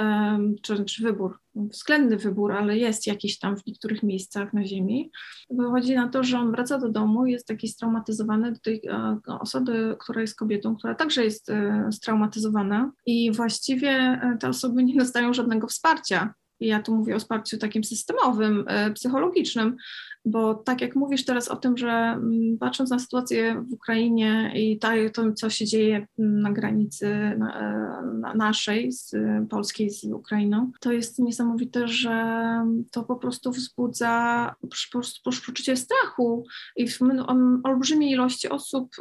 um, 0.00 0.54
czy, 0.62 0.84
czy 0.84 1.02
wybór, 1.02 1.38
względny 1.66 2.16
wybór, 2.16 2.52
ale 2.52 2.78
jest 2.78 3.06
jakiś 3.06 3.38
tam 3.38 3.56
w 3.56 3.66
niektórych 3.66 4.02
miejscach 4.02 4.52
na 4.52 4.66
ziemi. 4.66 5.10
Wychodzi 5.50 5.94
na 5.94 6.08
to, 6.08 6.24
że 6.24 6.38
on 6.38 6.50
wraca 6.50 6.78
do 6.78 6.88
domu, 6.88 7.26
jest 7.26 7.46
taki 7.46 7.68
straumatyzowany 7.68 8.52
do 8.52 8.58
tej 8.60 8.82
e, 8.86 9.18
osoby, 9.40 9.96
która 10.00 10.20
jest 10.20 10.38
kobietą, 10.38 10.76
która 10.76 10.94
także 10.94 11.24
jest 11.24 11.50
e, 11.50 11.88
straumatyzowana 11.92 12.92
i 13.06 13.32
właściwie 13.32 13.90
e, 13.90 14.36
te 14.40 14.48
osoby 14.48 14.84
nie 14.84 14.96
dostają 14.96 15.34
żadnego 15.34 15.66
wsparcia. 15.66 16.34
Ja 16.60 16.82
tu 16.82 16.96
mówię 16.96 17.16
o 17.16 17.18
wsparciu 17.18 17.58
takim 17.58 17.84
systemowym, 17.84 18.64
psychologicznym, 18.94 19.76
bo 20.30 20.54
tak 20.54 20.80
jak 20.80 20.96
mówisz 20.96 21.24
teraz 21.24 21.48
o 21.48 21.56
tym, 21.56 21.76
że 21.76 21.90
mm, 21.90 22.58
patrząc 22.60 22.90
na 22.90 22.98
sytuację 22.98 23.64
w 23.68 23.72
Ukrainie 23.72 24.52
i 24.54 24.78
to, 25.12 25.32
co 25.32 25.50
się 25.50 25.64
dzieje 25.64 26.06
na 26.18 26.52
granicy 26.52 27.08
na 28.20 28.34
naszej, 28.34 28.92
z 28.92 29.14
polskiej 29.50 29.90
z 29.90 30.04
Ukrainą, 30.04 30.70
to 30.80 30.92
jest 30.92 31.18
niesamowite, 31.18 31.88
że 31.88 32.38
to 32.90 33.04
po 33.04 33.16
prostu 33.16 33.50
wzbudza 33.50 34.54
poczucie 35.24 35.76
strachu 35.76 36.44
i 36.76 36.88
w 36.88 36.98
olbrzymiej 37.64 38.10
ilości 38.10 38.48
osób, 38.48 38.96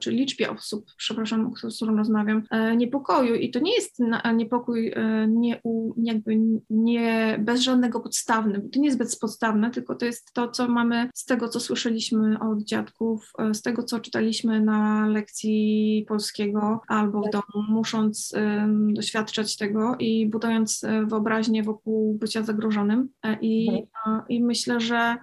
czy 0.00 0.10
liczbie 0.10 0.50
osób, 0.50 0.84
przepraszam, 0.96 1.52
z 1.70 1.76
którą 1.76 1.96
rozmawiam, 1.96 2.42
e, 2.50 2.76
niepokoju. 2.76 3.34
I 3.34 3.50
to 3.50 3.60
nie 3.60 3.74
jest 3.74 3.98
niepokój 4.34 4.92
e, 4.96 5.26
nie, 5.28 5.60
jakby 5.96 6.36
nie 6.70 7.38
bez 7.38 7.60
żadnego 7.60 8.00
podstawny, 8.00 8.68
to 8.72 8.78
nie 8.78 8.86
jest 8.86 8.98
bezpodstawne, 8.98 9.70
tylko 9.70 9.94
to 9.94 10.06
jest 10.06 10.32
to, 10.34 10.48
co 10.48 10.68
mamy 10.68 11.10
z 11.14 11.24
tego, 11.24 11.48
co 11.48 11.60
słyszeliśmy 11.60 12.38
od 12.40 12.62
dziadków, 12.62 13.32
e, 13.38 13.54
z 13.54 13.62
tego, 13.62 13.82
co 13.82 14.00
czytaliśmy 14.00 14.60
na 14.60 15.06
lekcji 15.08 16.04
polskiego 16.08 16.80
albo 16.88 17.22
w 17.22 17.30
domu, 17.30 17.64
musząc 17.68 18.32
um, 18.36 18.94
doświadczać 18.94 19.56
tego 19.56 19.96
i 19.98 20.26
budując 20.26 20.84
e, 20.84 21.06
wyobraźnię 21.06 21.62
wokół 21.62 22.18
bycia 22.18 22.42
zagrożonym. 22.42 23.08
E, 23.22 23.38
I, 23.40 23.68
mhm. 23.68 24.22
i 24.28 24.44
myślę, 24.44 24.80
że 24.80 25.16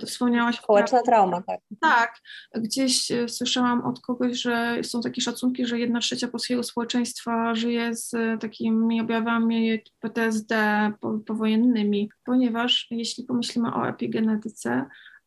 to 0.00 0.06
wspomniałaś. 0.06 0.58
Społeczna 0.58 1.02
trauma, 1.02 1.42
tak. 1.42 1.60
Tak. 1.80 2.18
Gdzieś 2.54 3.12
słyszałam 3.28 3.84
od 3.84 4.00
kogoś, 4.00 4.40
że 4.40 4.78
są 4.82 5.00
takie 5.00 5.20
szacunki, 5.20 5.66
że 5.66 5.78
jedna 5.78 6.00
trzecia 6.00 6.28
polskiego 6.28 6.62
społeczeństwa 6.62 7.54
żyje 7.54 7.94
z 7.94 8.10
takimi 8.40 9.00
objawami 9.00 9.82
PTSD 10.00 10.92
powojennymi, 11.26 12.10
ponieważ 12.24 12.86
jeśli 12.90 13.24
pomyślimy 13.24 13.74
o 13.74 13.88
epigenetyce, 13.88 14.37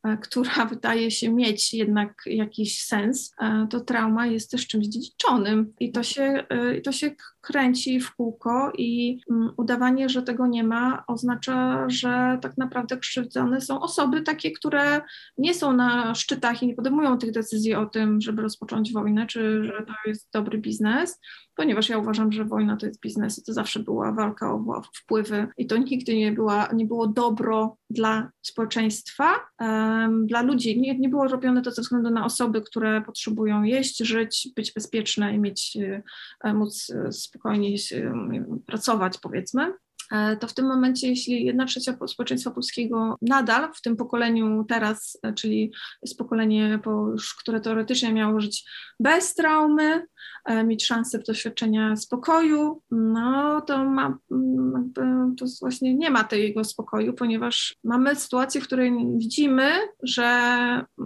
E, 0.04 0.18
która 0.24 0.66
wydaje 0.66 1.12
się 1.12 1.34
mieć 1.34 1.74
jednak 1.74 2.22
jakiś 2.26 2.84
sens, 2.84 3.34
e, 3.42 3.68
to 3.70 3.80
trauma 3.80 4.28
jest 4.28 4.52
też 4.52 4.68
czymś 4.68 4.88
dziedziczonym. 4.88 5.74
I 5.80 5.92
to 5.92 6.04
się, 6.04 6.24
e, 6.50 6.82
to 6.82 6.92
się 6.92 7.12
kręci 7.42 8.00
w 8.00 8.16
kółko 8.16 8.72
i 8.78 9.20
mm, 9.32 9.50
udawanie, 9.58 10.10
że 10.10 10.24
tego 10.24 10.48
nie 10.48 10.64
ma, 10.64 11.04
oznacza, 11.08 11.90
że 11.90 12.38
tak 12.42 12.58
naprawdę 12.58 12.98
krzywdzone 12.98 13.62
są 13.62 13.82
osoby 13.82 14.22
takie, 14.22 14.52
które 14.52 15.02
nie 15.38 15.54
są 15.54 15.74
na 15.74 16.16
szczytach 16.16 16.64
i 16.64 16.68
nie 16.68 16.76
podejmują 16.76 17.18
tych 17.18 17.32
decyzji 17.32 17.74
o 17.74 17.86
tym, 17.86 18.22
żeby 18.22 18.42
rozpocząć 18.42 18.94
wojnę, 18.94 19.28
czy 19.28 19.64
że 19.64 19.86
to 19.88 19.94
jest 20.06 20.30
dobry 20.34 20.58
biznes, 20.58 21.20
ponieważ 21.56 21.90
ja 21.90 21.98
uważam, 21.98 22.32
że 22.32 22.46
wojna 22.46 22.78
to 22.78 22.86
jest 22.86 23.02
biznes 23.02 23.40
i 23.40 23.44
to 23.44 23.54
zawsze 23.54 23.80
była 23.80 24.12
walka 24.12 24.54
o 24.54 24.82
wpływy 24.96 25.48
i 25.58 25.68
to 25.68 25.78
nigdy 25.78 26.16
nie, 26.16 26.32
była, 26.32 26.68
nie 26.74 26.86
było 26.86 27.08
dobro 27.08 27.78
dla 27.90 28.32
społeczeństwa, 28.42 29.36
um, 29.60 30.28
dla 30.28 30.42
ludzi. 30.42 30.82
Nie, 30.82 31.00
nie 31.00 31.10
było 31.10 31.28
robione 31.28 31.62
to 31.62 31.72
ze 31.72 31.82
względu 31.82 32.10
na 32.10 32.26
osoby, 32.26 32.62
które 32.62 33.02
potrzebują 33.02 33.64
jeść, 33.64 33.98
żyć, 33.98 34.50
być 34.56 34.74
bezpieczne 34.74 35.36
i 35.36 35.40
mieć, 35.40 35.78
e, 36.44 36.54
móc 36.54 36.90
e, 36.90 37.12
spokojnie 37.32 37.72
pracować, 38.66 39.18
powiedzmy 39.18 39.74
to 40.40 40.48
w 40.48 40.54
tym 40.54 40.66
momencie, 40.66 41.08
jeśli 41.08 41.46
jedna 41.46 41.66
trzecia 41.66 41.98
społeczeństwa 42.08 42.52
polskiego 42.52 43.18
nadal 43.22 43.74
w 43.74 43.82
tym 43.82 43.96
pokoleniu 43.98 44.66
teraz, 44.70 45.20
czyli 45.36 45.72
jest 46.02 46.18
pokolenie, 46.18 46.80
które 47.40 47.62
teoretycznie 47.62 48.14
miało 48.14 48.42
żyć 48.42 48.66
bez 49.00 49.36
traumy, 49.36 50.06
E, 50.46 50.64
mieć 50.64 50.86
szansę 50.86 51.20
doświadczenia 51.20 51.96
spokoju, 51.96 52.82
no 52.92 53.62
to 53.62 53.86
ma, 53.86 54.18
mm, 54.32 54.94
to 55.38 55.46
właśnie 55.62 55.96
nie 55.96 56.10
ma 56.10 56.24
tego 56.24 56.64
spokoju, 56.64 57.14
ponieważ 57.14 57.76
mamy 57.84 58.16
sytuację, 58.16 58.62
w 58.62 58.64
której 58.64 58.92
widzimy, 59.18 59.72
że, 60.04 60.30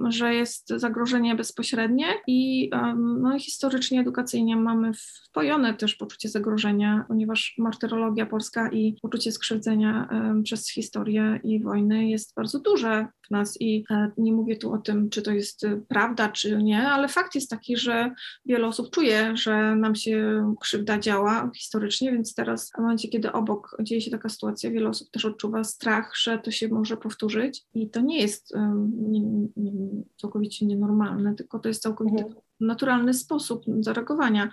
że 0.08 0.34
jest 0.34 0.70
zagrożenie 0.70 1.36
bezpośrednie 1.36 2.06
i 2.28 2.70
no, 2.98 3.40
historycznie, 3.40 4.02
edukacyjnie 4.02 4.56
mamy 4.56 4.92
wpojone 4.94 5.74
też 5.74 5.96
poczucie 5.96 6.30
zagrożenia, 6.30 7.06
ponieważ 7.08 7.56
martyrologia 7.58 8.26
polska 8.26 8.70
i 8.72 8.95
poczucie 9.02 9.32
skrzywdzenia 9.32 10.10
przez 10.44 10.72
historię 10.72 11.40
i 11.44 11.64
wojny 11.64 12.10
jest 12.10 12.36
bardzo 12.36 12.60
duże 12.60 13.08
w 13.28 13.32
nas 13.32 13.62
i 13.62 13.84
e, 13.90 14.12
nie 14.18 14.34
mówię 14.34 14.56
tu 14.56 14.74
o 14.74 14.78
tym, 14.78 15.10
czy 15.10 15.22
to 15.22 15.32
jest 15.32 15.66
prawda, 15.88 16.30
czy 16.30 16.64
nie, 16.64 16.88
ale 16.88 17.08
fakt 17.08 17.36
jest 17.36 17.50
taki, 17.50 17.78
że 17.78 18.12
wiele 18.46 18.68
osób 18.68 18.90
czuje, 18.90 19.38
że 19.38 19.76
nam 19.76 19.96
się 19.96 20.46
krzywda 20.62 21.00
działa 21.00 21.52
historycznie, 21.56 22.12
więc 22.12 22.34
teraz 22.34 22.72
w 22.72 22.78
momencie, 22.78 23.08
kiedy 23.08 23.32
obok 23.32 23.78
dzieje 23.82 24.02
się 24.02 24.12
taka 24.12 24.30
sytuacja, 24.30 24.72
wiele 24.72 24.90
osób 24.90 25.12
też 25.12 25.26
odczuwa 25.26 25.64
strach, 25.64 26.12
że 26.16 26.40
to 26.40 26.52
się 26.52 26.68
może 26.68 26.98
powtórzyć 26.98 27.64
i 27.74 27.90
to 27.90 28.02
nie 28.02 28.22
jest 28.22 28.54
nie, 28.98 29.22
nie, 29.58 29.72
całkowicie 30.18 30.66
nienormalne, 30.66 31.36
tylko 31.36 31.60
to 31.60 31.68
jest 31.68 31.82
całkowicie 31.82 32.24
mhm. 32.24 32.42
naturalny 32.60 33.14
sposób 33.14 33.64
zareagowania 33.80 34.50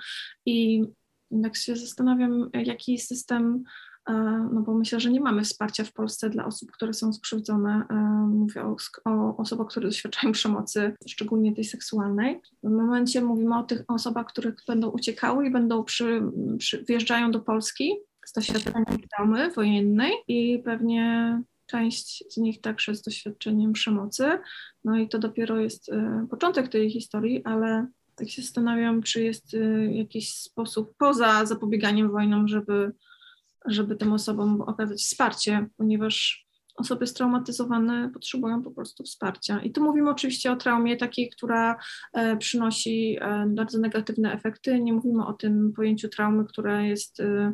i 0.47 0.85
jak 1.31 1.57
się 1.57 1.77
zastanawiam, 1.77 2.51
jaki 2.55 2.99
system 2.99 3.65
E, 3.65 3.92
no 4.53 4.61
bo 4.61 4.75
myślę, 4.75 5.01
że 5.01 5.11
nie 5.11 5.21
mamy 5.21 5.45
wsparcia 5.45 5.85
w 5.85 5.93
Polsce 5.93 6.31
dla 6.31 6.47
osób, 6.47 6.71
które 6.73 6.95
są 6.95 7.13
skrzywdzone. 7.13 7.85
E, 7.91 7.95
mówię 8.29 8.65
o, 8.65 8.77
o 9.05 9.37
osobach, 9.37 9.67
które 9.67 9.89
doświadczają 9.89 10.33
przemocy, 10.33 10.97
szczególnie 11.09 11.55
tej 11.55 11.65
seksualnej. 11.65 12.41
W 12.63 12.71
momencie 12.71 13.21
mówimy 13.21 13.59
o 13.59 13.63
tych 13.63 13.85
osobach, 13.89 14.27
które 14.27 14.53
będą 14.67 14.89
uciekały 14.89 15.47
i 15.47 15.51
będą 15.51 15.85
przy, 15.85 16.23
przy 16.59 16.85
wjeżdżają 16.85 17.31
do 17.31 17.41
Polski 17.41 17.95
z 18.27 18.33
doświadczeniem 18.33 18.99
traumy 19.17 19.51
wojennej 19.51 20.13
i 20.29 20.63
pewnie 20.65 21.43
część 21.67 22.25
z 22.31 22.37
nich 22.37 22.61
także 22.61 22.95
z 22.95 23.03
doświadczeniem 23.03 23.73
przemocy. 23.73 24.25
No 24.85 24.99
i 24.99 25.09
to 25.09 25.19
dopiero 25.19 25.61
jest 25.61 25.89
e, 25.89 26.27
początek 26.31 26.69
tej 26.69 26.91
historii, 26.91 27.45
ale 27.45 27.87
tak 28.15 28.31
się 28.31 28.43
zastanawiam, 28.43 29.03
czy 29.03 29.23
jest 29.23 29.57
jakiś 29.91 30.35
sposób 30.35 30.95
poza 30.99 31.47
zapobieganiem 31.47 32.11
wojnom, 32.11 32.49
żeby 32.49 32.93
żeby 33.67 33.97
tym 33.97 34.13
osobom 34.13 34.61
okazać 34.61 34.99
wsparcie, 34.99 35.67
ponieważ 35.77 36.47
osoby 36.77 37.07
straumatyzowane 37.07 38.11
potrzebują 38.15 38.63
po 38.63 38.71
prostu 38.71 39.05
wsparcia. 39.05 39.61
I 39.61 39.73
tu 39.73 39.85
mówimy 39.85 40.11
oczywiście 40.11 40.53
o 40.53 40.57
traumie 40.57 40.97
takiej, 40.97 41.31
która 41.31 41.77
e, 42.13 42.37
przynosi 42.37 43.19
e, 43.21 43.47
bardzo 43.49 43.79
negatywne 43.79 44.33
efekty. 44.33 44.81
Nie 44.81 44.93
mówimy 44.93 45.27
o 45.27 45.33
tym 45.33 45.73
pojęciu 45.77 46.09
traumy, 46.09 46.45
które 46.45 46.87
jest, 46.89 47.21
e, 47.21 47.53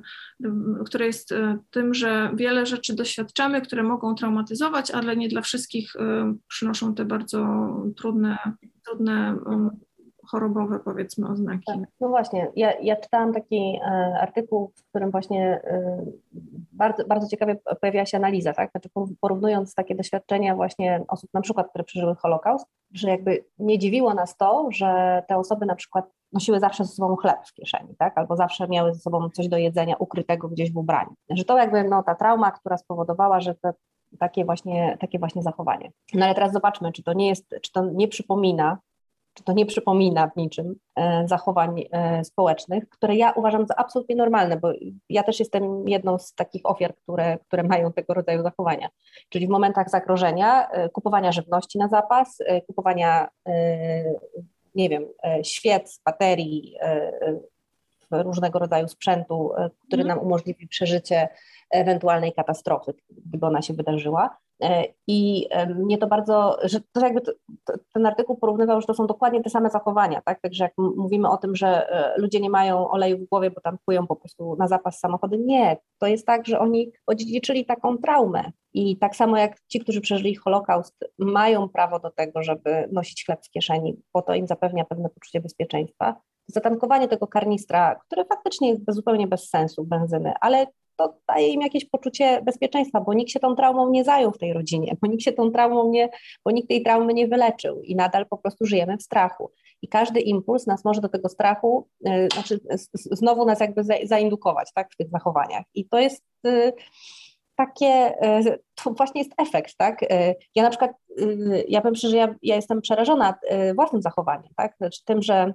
które 0.86 1.06
jest 1.06 1.34
tym, 1.70 1.94
że 1.94 2.30
wiele 2.34 2.66
rzeczy 2.66 2.94
doświadczamy, 2.94 3.60
które 3.60 3.82
mogą 3.82 4.14
traumatyzować, 4.14 4.90
ale 4.90 5.16
nie 5.16 5.28
dla 5.28 5.40
wszystkich 5.40 5.92
przynoszą 6.48 6.94
te 6.94 7.04
bardzo 7.04 7.46
trudne, 7.96 8.38
trudne 8.86 9.38
chorobowe, 10.30 10.78
powiedzmy, 10.78 11.28
oznaki. 11.28 11.62
Tak, 11.66 11.76
no 12.00 12.08
właśnie, 12.08 12.52
ja, 12.56 12.73
ja 12.80 12.97
czytałam 12.97 13.32
taki 13.32 13.80
e, 13.82 14.18
artykuł, 14.20 14.73
w 14.76 14.88
którym 14.88 15.11
właśnie 15.11 15.61
e, 15.64 16.04
bardzo, 16.73 17.06
bardzo 17.06 17.28
ciekawie 17.28 17.56
pojawiła 17.80 18.06
się 18.06 18.16
analiza, 18.16 18.52
tak? 18.52 18.70
Znaczy 18.70 18.88
porównując 19.20 19.75
takie 19.75 19.94
doświadczenia 19.94 20.56
właśnie 20.56 21.04
osób 21.08 21.30
na 21.35 21.40
przykład, 21.40 21.68
które 21.68 21.85
przeżyły 21.85 22.14
Holokaust, 22.14 22.66
że 22.92 23.11
jakby 23.11 23.44
nie 23.58 23.78
dziwiło 23.78 24.14
nas 24.14 24.37
to, 24.37 24.68
że 24.70 25.23
te 25.28 25.37
osoby 25.37 25.66
na 25.66 25.75
przykład 25.75 26.11
nosiły 26.32 26.61
zawsze 26.61 26.85
ze 26.85 26.92
sobą 26.92 27.16
chleb 27.16 27.38
w 27.47 27.52
kieszeni, 27.52 27.97
tak? 27.99 28.18
Albo 28.18 28.37
zawsze 28.37 28.68
miały 28.68 28.94
ze 28.94 29.00
sobą 29.00 29.30
coś 29.30 29.49
do 29.49 29.56
jedzenia 29.56 29.97
ukrytego 29.99 30.49
gdzieś 30.49 30.73
w 30.73 30.76
ubraniu. 30.76 31.14
Że 31.30 31.44
to 31.44 31.58
jakby 31.58 31.85
no, 31.85 32.02
ta 32.02 32.14
trauma, 32.14 32.50
która 32.50 32.78
spowodowała, 32.78 33.40
że 33.40 33.54
te, 33.54 33.73
takie 34.18 34.44
właśnie, 34.44 34.97
takie 35.00 35.18
właśnie 35.18 35.42
zachowanie. 35.42 35.90
No 36.14 36.25
ale 36.25 36.35
teraz 36.35 36.52
zobaczmy, 36.52 36.92
czy 36.92 37.02
to 37.02 37.12
nie 37.12 37.28
jest, 37.28 37.54
czy 37.62 37.73
to 37.73 37.85
nie 37.85 38.08
przypomina 38.08 38.78
czy 39.38 39.45
to 39.45 39.52
nie 39.52 39.66
przypomina 39.66 40.28
w 40.28 40.37
niczym 40.37 40.75
e, 40.97 41.28
zachowań 41.28 41.85
e, 41.92 42.25
społecznych, 42.25 42.88
które 42.88 43.16
ja 43.16 43.30
uważam 43.33 43.66
za 43.66 43.75
absolutnie 43.76 44.16
normalne, 44.16 44.57
bo 44.57 44.73
ja 45.09 45.23
też 45.23 45.40
jestem 45.40 45.88
jedną 45.88 46.18
z 46.18 46.35
takich 46.35 46.62
ofiar, 46.64 46.95
które, 46.97 47.38
które 47.38 47.62
mają 47.62 47.92
tego 47.92 48.14
rodzaju 48.14 48.42
zachowania. 48.42 48.88
Czyli 49.28 49.47
w 49.47 49.50
momentach 49.50 49.90
zagrożenia, 49.90 50.68
e, 50.68 50.88
kupowania 50.88 51.33
żywności 51.33 51.78
na 51.78 51.88
zapas, 51.88 52.38
kupowania, 52.66 53.28
nie 54.75 54.88
wiem, 54.88 55.07
świec, 55.42 56.00
baterii, 56.04 56.76
różnego 58.11 58.59
rodzaju 58.59 58.88
sprzętu, 58.88 59.50
który 59.87 60.02
mhm. 60.02 60.18
nam 60.18 60.26
umożliwi 60.26 60.68
przeżycie 60.68 61.28
ewentualnej 61.71 62.33
katastrofy, 62.33 62.95
gdyby 63.26 63.47
ona 63.47 63.62
się 63.62 63.75
wydarzyła. 63.75 64.37
E, 64.62 64.84
I 65.06 65.48
mnie 65.74 65.98
to 65.98 66.06
bardzo, 66.06 66.58
że 66.62 66.80
to 66.92 67.00
jakby 67.00 67.20
ten 67.94 68.06
artykuł 68.06 68.36
porównywał, 68.36 68.80
że 68.80 68.86
to 68.86 68.94
są 68.94 69.06
dokładnie 69.06 69.42
te 69.42 69.50
same 69.50 69.70
zachowania, 69.70 70.22
tak? 70.22 70.40
Także 70.40 70.64
jak 70.64 70.72
mówimy 70.76 71.30
o 71.30 71.36
tym, 71.36 71.56
że 71.56 71.90
e, 71.90 72.20
ludzie 72.20 72.40
nie 72.40 72.50
mają 72.50 72.90
oleju 72.90 73.18
w 73.18 73.28
głowie, 73.28 73.50
bo 73.50 73.60
tam 73.60 73.78
kupują 73.78 74.06
po 74.06 74.16
prostu 74.16 74.56
na 74.56 74.68
zapas 74.68 74.98
samochody, 74.98 75.38
nie. 75.38 75.76
To 75.98 76.06
jest 76.06 76.26
tak, 76.26 76.46
że 76.46 76.58
oni 76.58 76.92
odziedziczyli 77.06 77.66
taką 77.66 77.98
traumę. 77.98 78.52
I 78.74 78.96
tak 78.96 79.16
samo 79.16 79.36
jak 79.36 79.60
ci, 79.68 79.80
którzy 79.80 80.00
przeżyli 80.00 80.34
Holokaust, 80.34 81.04
mają 81.18 81.68
prawo 81.68 81.98
do 81.98 82.10
tego, 82.10 82.42
żeby 82.42 82.88
nosić 82.92 83.24
chleb 83.24 83.40
w 83.46 83.50
kieszeni, 83.50 84.02
bo 84.14 84.22
to 84.22 84.34
im 84.34 84.46
zapewnia 84.46 84.84
pewne 84.84 85.08
poczucie 85.08 85.40
bezpieczeństwa. 85.40 86.20
Zatankowanie 86.46 87.08
tego 87.08 87.26
karnistra, 87.26 87.94
które 87.94 88.24
faktycznie 88.24 88.70
jest 88.70 88.82
zupełnie 88.88 89.26
bez 89.26 89.48
sensu, 89.48 89.84
benzyny, 89.84 90.32
ale 90.40 90.66
to 90.99 91.14
daje 91.28 91.49
im 91.49 91.61
jakieś 91.61 91.85
poczucie 91.85 92.43
bezpieczeństwa, 92.43 93.00
bo 93.00 93.14
nikt 93.14 93.31
się 93.31 93.40
tą 93.40 93.57
traumą 93.57 93.90
nie 93.90 94.05
zajął 94.05 94.31
w 94.31 94.38
tej 94.38 94.52
rodzinie, 94.52 94.97
bo 95.02 95.07
nikt 95.07 95.23
się 95.23 95.33
tą 95.33 95.50
traumą 95.50 95.90
nie, 95.90 96.09
bo 96.45 96.50
nikt 96.50 96.69
tej 96.69 96.83
traumy 96.83 97.14
nie 97.14 97.28
wyleczył 97.28 97.83
i 97.83 97.97
nadal 97.97 98.26
po 98.26 98.38
prostu 98.38 98.67
żyjemy 98.67 98.97
w 98.97 99.02
strachu. 99.02 99.50
I 99.83 99.88
każdy 99.88 100.21
impuls 100.21 100.67
nas 100.67 100.85
może 100.85 101.00
do 101.00 101.09
tego 101.09 101.28
strachu, 101.28 101.88
yy, 102.00 102.28
znaczy 102.33 102.61
znowu 102.95 103.45
nas 103.45 103.61
jakby 103.61 103.83
zaindukować 104.05 104.73
tak, 104.75 104.93
w 104.93 104.97
tych 104.97 105.11
zachowaniach. 105.11 105.64
I 105.75 105.88
to 105.88 105.99
jest 105.99 106.25
yy, 106.45 106.73
takie, 107.57 108.14
yy, 108.45 108.59
to 108.75 108.90
właśnie 108.90 109.21
jest 109.21 109.33
efekt, 109.38 109.76
tak? 109.76 110.00
Ja 110.55 110.62
na 110.62 110.71
przykład, 110.71 110.90
ja 111.69 111.81
powiem 111.81 111.95
szczerze, 111.95 112.17
ja, 112.17 112.35
ja 112.43 112.57
jestem 112.57 112.81
przerażona 112.81 113.35
własnym 113.75 114.02
zachowaniem, 114.02 114.52
tak? 114.57 114.76
Znaczy 114.76 115.05
tym, 115.05 115.23
że 115.23 115.52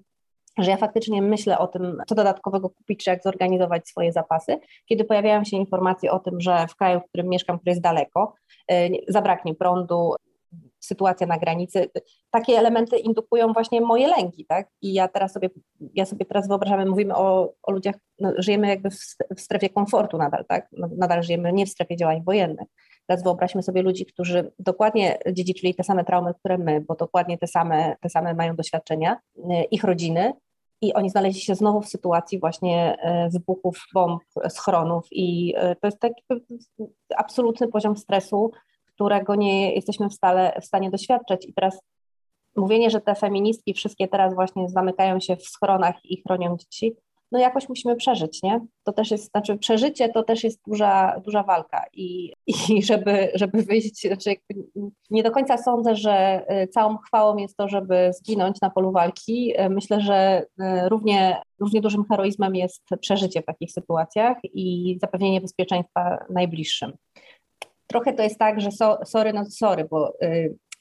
że 0.58 0.72
ja 0.72 0.78
faktycznie 0.78 1.22
myślę 1.22 1.58
o 1.58 1.68
tym, 1.68 1.98
co 2.08 2.16
dodatkowego 2.16 2.70
kupić, 2.70 3.04
czy 3.04 3.10
jak 3.10 3.24
zorganizować 3.24 3.88
swoje 3.88 4.12
zapasy, 4.12 4.60
kiedy 4.86 5.04
pojawiają 5.04 5.44
się 5.44 5.58
informacje 5.58 6.12
o 6.12 6.20
tym, 6.20 6.42
że 6.42 6.68
w 6.68 6.76
kraju, 6.76 7.00
w 7.00 7.10
którym 7.10 7.30
mieszkam, 7.30 7.58
który 7.58 7.72
jest 7.72 7.82
daleko, 7.82 8.34
y, 8.72 8.92
zabraknie 9.08 9.56
prądu, 9.56 10.16
sytuacja 10.80 11.28
na 11.28 11.38
granicy, 11.38 11.90
takie 12.32 12.54
elementy 12.58 12.98
indukują 12.98 13.54
właśnie 13.54 13.82
moje 13.82 14.08
lęki, 14.08 14.46
tak? 14.46 14.70
I 14.82 14.94
ja 14.94 15.08
teraz 15.08 15.34
sobie, 15.34 15.50
ja 15.94 16.06
sobie 16.06 16.26
teraz 16.26 16.48
wyobrażamy, 16.48 16.86
mówimy 16.86 17.16
o, 17.16 17.54
o 17.64 17.72
ludziach, 17.72 17.96
no, 18.20 18.34
żyjemy 18.38 18.68
jakby 18.68 18.90
w, 19.36 19.42
strefie 19.42 19.70
komfortu 19.70 20.18
nadal, 20.18 20.46
tak? 20.46 20.68
No, 20.72 20.90
nadal 20.98 21.24
żyjemy 21.24 21.54
nie 21.54 21.66
w 21.66 21.70
strefie 21.70 21.96
działań 21.96 22.24
wojennych. 22.24 22.68
Teraz 23.08 23.24
wyobraźmy 23.24 23.64
sobie 23.64 23.82
ludzi, 23.82 24.06
którzy 24.06 24.52
dokładnie 24.60 25.18
dziedziczyli 25.32 25.76
te 25.76 25.84
same 25.84 26.06
traumy, 26.06 26.34
które 26.34 26.58
my, 26.58 26.82
bo 26.82 26.96
dokładnie 26.96 27.38
te 27.38 27.48
same, 27.48 27.96
te 28.02 28.10
same 28.10 28.34
mają 28.34 28.56
doświadczenia, 28.56 29.18
y, 29.38 29.42
ich 29.72 29.84
rodziny, 29.84 30.34
i 30.84 30.94
oni 30.94 31.10
znaleźli 31.10 31.42
się 31.42 31.56
znowu 31.56 31.82
w 31.82 31.90
sytuacji 31.90 32.40
właśnie 32.40 32.98
e, 33.00 33.30
wybuchów 33.30 33.86
bomb, 33.94 34.24
schronów 34.50 35.08
i 35.12 35.54
e, 35.58 35.76
to 35.76 35.88
jest 35.88 36.00
taki 36.00 36.24
absolutny 37.18 37.68
poziom 37.68 37.98
stresu, 37.98 38.52
którego 38.86 39.36
nie 39.36 39.76
jesteśmy 39.76 40.10
w, 40.10 40.14
stale, 40.14 40.58
w 40.62 40.66
stanie 40.66 40.92
doświadczać. 40.92 41.46
I 41.46 41.54
teraz 41.54 41.82
mówienie, 42.56 42.90
że 42.90 43.02
te 43.02 43.16
feministki 43.16 43.74
wszystkie 43.74 44.08
teraz 44.08 44.36
właśnie 44.36 44.70
zamykają 44.70 45.20
się 45.20 45.36
w 45.36 45.48
schronach 45.48 45.96
i 46.06 46.22
chronią 46.22 46.58
dzieci, 46.58 46.96
no 47.34 47.40
jakoś 47.40 47.70
musimy 47.70 47.96
przeżyć, 47.96 48.44
nie? 48.44 48.60
To 48.84 48.94
też 48.94 49.12
jest, 49.12 49.32
znaczy 49.32 49.58
przeżycie 49.58 50.10
to 50.10 50.24
też 50.24 50.44
jest 50.44 50.60
duża, 50.68 51.20
duża 51.26 51.44
walka 51.44 51.86
i, 51.94 52.34
i 52.70 52.84
żeby, 52.84 53.32
żeby 53.36 53.64
wyjść, 53.64 54.02
znaczy 54.02 54.36
nie 55.10 55.24
do 55.24 55.32
końca 55.32 55.58
sądzę, 55.58 55.96
że 55.96 56.46
y, 56.64 56.68
całą 56.68 56.98
chwałą 56.98 57.38
jest 57.38 57.58
to, 57.58 57.68
żeby 57.68 58.12
zginąć 58.14 58.62
na 58.62 58.70
polu 58.70 58.92
walki. 58.92 59.54
Y, 59.62 59.70
myślę, 59.70 60.02
że 60.02 60.46
y, 60.62 60.90
równie, 60.90 61.42
równie 61.60 61.82
dużym 61.82 62.06
heroizmem 62.06 62.56
jest 62.56 62.84
przeżycie 63.02 63.42
w 63.42 63.46
takich 63.46 63.72
sytuacjach 63.72 64.38
i 64.44 64.98
zapewnienie 65.02 65.42
bezpieczeństwa 65.42 66.26
najbliższym. 66.30 66.94
Trochę 67.88 68.14
to 68.14 68.24
jest 68.24 68.40
tak, 68.40 68.62
że 68.62 68.72
so, 68.72 69.00
sorry, 69.06 69.34
no 69.34 69.46
sorry, 69.46 69.88
bo 69.92 70.14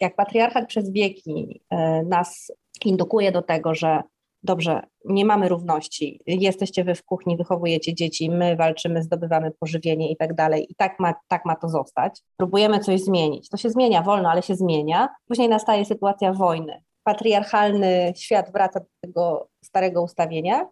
jak 0.00 0.16
patriarchat 0.16 0.68
przez 0.68 0.92
wieki 0.92 1.62
nas 2.04 2.52
indukuje 2.84 3.32
do 3.32 3.42
tego, 3.42 3.74
że 3.74 4.02
dobrze, 4.42 4.83
nie 5.05 5.24
mamy 5.24 5.48
równości, 5.48 6.20
jesteście 6.26 6.85
wy 6.85 6.94
w 6.94 7.05
kuchni, 7.05 7.37
wychowujecie 7.37 7.94
dzieci, 7.94 8.31
my 8.31 8.57
walczymy, 8.57 9.02
zdobywamy 9.02 9.50
pożywienie 9.50 10.11
i 10.11 10.16
tak 10.16 10.35
dalej, 10.35 10.66
i 10.70 10.74
tak 10.74 11.00
ma, 11.00 11.14
tak 11.28 11.44
ma 11.44 11.57
to 11.57 11.68
zostać. 11.68 12.20
Próbujemy 12.37 12.81
coś 12.81 13.00
zmienić. 13.00 13.48
To 13.48 13.57
się 13.57 13.70
zmienia 13.70 14.02
wolno, 14.02 14.31
ale 14.31 14.42
się 14.42 14.55
zmienia. 14.55 15.09
Później 15.28 15.48
nastaje 15.48 15.85
sytuacja 15.85 16.33
wojny. 16.33 16.83
Patriarchalny 17.05 18.12
świat 18.16 18.52
wraca 18.52 18.81
do 18.81 18.87
tego 19.00 19.48
starego 19.64 20.02
ustawienia 20.02 20.68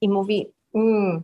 i 0.00 0.08
mówi: 0.08 0.46
mm, 0.74 1.22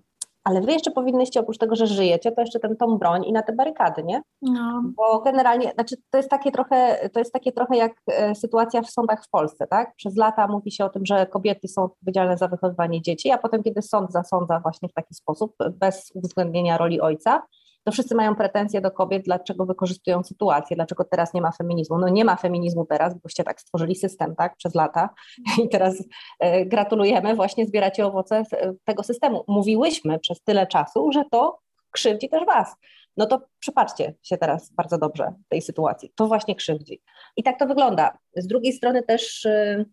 ale 0.49 0.61
wy 0.61 0.73
jeszcze 0.73 0.91
powinnyście, 0.91 1.41
oprócz 1.41 1.59
tego, 1.59 1.77
że 1.77 1.87
żyjecie, 1.87 2.33
to 2.33 2.41
jeszcze 2.41 2.61
ten 2.61 2.77
tą 2.77 2.99
broń 2.99 3.25
i 3.25 3.33
na 3.33 3.43
te 3.43 3.53
barykady, 3.53 4.05
nie? 4.05 4.23
No. 4.43 4.83
Bo 4.97 5.21
generalnie, 5.21 5.73
znaczy 5.73 5.97
to 6.11 6.19
jest 6.19 6.31
takie 6.31 6.53
trochę, 6.53 7.09
to 7.13 7.19
jest 7.19 7.33
takie 7.33 7.53
trochę 7.53 7.77
jak 7.77 7.93
e, 8.07 8.35
sytuacja 8.35 8.83
w 8.83 8.91
sądach 8.91 9.25
w 9.25 9.31
Polsce, 9.31 9.67
tak? 9.67 9.95
Przez 9.97 10.17
lata 10.17 10.47
mówi 10.47 10.71
się 10.71 10.85
o 10.85 10.89
tym, 10.89 11.07
że 11.07 11.27
kobiety 11.27 11.69
są 11.69 11.83
odpowiedzialne 11.83 12.37
za 12.37 12.49
wychowywanie 12.49 13.03
dzieci, 13.03 13.31
a 13.31 13.39
potem, 13.39 13.63
kiedy 13.63 13.83
sąd 13.83 14.13
zasądza 14.13 14.61
właśnie 14.61 14.89
w 14.89 14.93
taki 14.93 15.15
sposób, 15.15 15.55
bez 15.73 16.13
uwzględnienia 16.15 16.79
roli 16.79 17.01
ojca, 17.01 17.43
to 17.89 17.93
wszyscy 17.93 18.15
mają 18.15 18.35
pretensje 18.35 18.81
do 18.81 18.91
kobiet, 18.91 19.25
dlaczego 19.25 19.67
wykorzystują 19.67 20.23
sytuację, 20.25 20.77
dlaczego 20.77 21.05
teraz 21.05 21.35
nie 21.35 21.41
ma 21.41 21.53
feminizmu. 21.53 21.99
No 21.99 22.09
nie 22.09 22.25
ma 22.25 22.37
feminizmu 22.37 22.87
teraz, 22.87 23.15
boście 23.15 23.45
tak 23.45 23.61
stworzyli 23.61 23.95
system, 23.95 24.37
tak, 24.37 24.57
przez 24.57 24.75
lata 24.75 25.11
i 25.65 25.69
teraz 25.69 26.05
e, 26.41 26.67
gratulujemy, 26.67 27.35
właśnie 27.35 27.67
zbieracie 27.67 28.07
owoce 28.07 28.43
tego 28.85 29.03
systemu. 29.03 29.45
Mówiłyśmy 29.49 30.19
przez 30.19 30.43
tyle 30.43 30.67
czasu, 30.67 31.13
że 31.13 31.25
to 31.31 31.59
krzywdzi 31.91 32.29
też 32.29 32.47
was. 32.47 32.77
No 33.17 33.27
to 33.27 33.41
przypatrzcie 33.59 34.15
się 34.23 34.37
teraz 34.37 34.73
bardzo 34.73 34.99
dobrze 34.99 35.35
tej 35.49 35.63
sytuacji. 35.63 36.13
To 36.15 36.27
właśnie 36.27 36.55
krzywdzi. 36.55 37.03
I 37.37 37.43
tak 37.43 37.59
to 37.59 37.67
wygląda. 37.67 38.19
Z 38.37 38.47
drugiej 38.47 38.73
strony 38.73 39.03
też 39.03 39.45
y, 39.45 39.87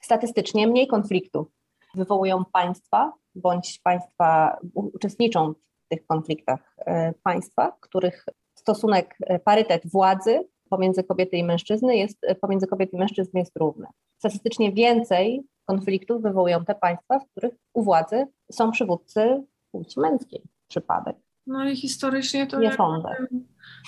statystycznie 0.00 0.66
mniej 0.66 0.86
konfliktów 0.86 1.48
wywołują 1.94 2.44
państwa, 2.52 3.12
bądź 3.34 3.80
państwa 3.84 4.58
uczestniczą 4.74 5.54
tych 5.88 6.06
konfliktach 6.06 6.74
e, 6.78 7.12
państwa, 7.22 7.76
których 7.80 8.26
stosunek, 8.54 9.16
e, 9.20 9.38
parytet 9.38 9.82
władzy 9.86 10.48
pomiędzy 10.70 11.04
kobiety 11.04 11.36
i 11.36 11.44
mężczyzny 11.44 11.96
jest, 11.96 12.18
e, 12.22 12.34
pomiędzy 12.34 12.66
kobiety 12.66 12.96
i 12.96 12.98
mężczyzn 12.98 13.38
jest 13.38 13.56
równy. 13.56 13.86
Statystycznie 14.18 14.72
więcej 14.72 15.42
konfliktów 15.66 16.22
wywołują 16.22 16.64
te 16.64 16.74
państwa, 16.74 17.18
w 17.18 17.30
których 17.30 17.54
u 17.74 17.82
władzy 17.82 18.26
są 18.52 18.70
przywódcy 18.70 19.42
płci 19.72 20.00
męskiej. 20.00 20.42
Przypadek. 20.68 21.16
No 21.46 21.68
i 21.68 21.76
historycznie 21.76 22.46
to... 22.46 22.60
Nie 22.60 22.72
sądzę. 22.72 23.08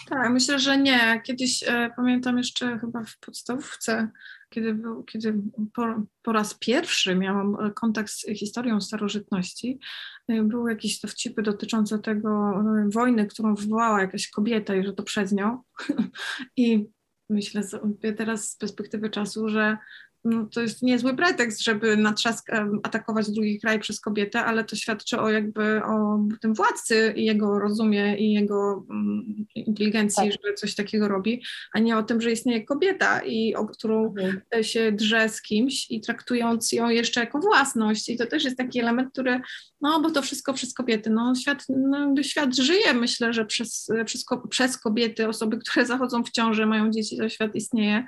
Tak, 0.08 0.30
myślę, 0.30 0.58
że 0.58 0.78
nie. 0.78 1.20
Kiedyś 1.24 1.62
e, 1.62 1.90
pamiętam 1.96 2.38
jeszcze 2.38 2.78
chyba 2.78 3.04
w 3.04 3.18
podstawówce 3.18 4.08
kiedy, 4.48 4.74
był, 4.74 5.04
kiedy 5.04 5.34
po, 5.74 6.02
po 6.22 6.32
raz 6.32 6.54
pierwszy 6.54 7.14
miałam 7.14 7.72
kontakt 7.74 8.10
z 8.10 8.26
historią 8.38 8.80
starożytności, 8.80 9.78
były 10.28 10.70
jakieś 10.70 11.00
dowcipy 11.00 11.42
dotyczące 11.42 11.98
tego 11.98 12.62
wojny, 12.94 13.26
którą 13.26 13.54
wywołała 13.54 14.00
jakaś 14.00 14.30
kobieta 14.30 14.74
i 14.74 14.84
że 14.84 14.92
to 14.92 15.02
przez 15.02 15.32
nią. 15.32 15.62
I 16.56 16.86
myślę 17.30 17.62
sobie 17.62 18.12
teraz 18.12 18.50
z 18.50 18.56
perspektywy 18.56 19.10
czasu, 19.10 19.48
że 19.48 19.78
no, 20.24 20.46
to 20.54 20.60
jest 20.60 20.82
niezły 20.82 21.16
pretekst, 21.16 21.64
żeby 21.64 21.96
na 21.96 22.12
trzask 22.12 22.46
atakować 22.82 23.30
drugi 23.30 23.60
kraj 23.60 23.80
przez 23.80 24.00
kobietę, 24.00 24.44
ale 24.44 24.64
to 24.64 24.76
świadczy 24.76 25.20
o 25.20 25.30
jakby 25.30 25.82
o 25.84 26.18
tym 26.40 26.54
władcy 26.54 27.12
i 27.16 27.24
jego 27.24 27.58
rozumie 27.58 28.16
i 28.18 28.32
jego 28.32 28.84
um, 28.88 29.46
inteligencji, 29.54 30.30
tak. 30.30 30.40
że 30.46 30.54
coś 30.54 30.74
takiego 30.74 31.08
robi, 31.08 31.42
a 31.72 31.78
nie 31.78 31.96
o 31.96 32.02
tym, 32.02 32.20
że 32.20 32.32
istnieje 32.32 32.64
kobieta 32.64 33.20
i 33.20 33.54
o 33.54 33.66
którą 33.66 34.14
mhm. 34.18 34.64
się 34.64 34.92
drze 34.92 35.28
z 35.28 35.42
kimś 35.42 35.90
i 35.90 36.00
traktując 36.00 36.72
ją 36.72 36.88
jeszcze 36.88 37.20
jako 37.20 37.38
własność. 37.40 38.08
I 38.08 38.16
to 38.16 38.26
też 38.26 38.44
jest 38.44 38.56
taki 38.56 38.80
element, 38.80 39.12
który, 39.12 39.40
no 39.80 40.00
bo 40.00 40.10
to 40.10 40.22
wszystko 40.22 40.54
przez 40.54 40.74
kobiety. 40.74 41.10
No 41.10 41.34
świat, 41.34 41.64
no, 41.68 42.22
świat 42.22 42.56
żyje, 42.56 42.94
myślę, 42.94 43.32
że 43.32 43.44
przez, 43.44 43.88
przez, 44.04 44.24
przez 44.50 44.78
kobiety, 44.78 45.28
osoby, 45.28 45.58
które 45.58 45.86
zachodzą 45.86 46.24
w 46.24 46.30
ciąży, 46.30 46.66
mają 46.66 46.90
dzieci, 46.90 47.16
to 47.16 47.28
świat 47.28 47.54
istnieje, 47.54 48.06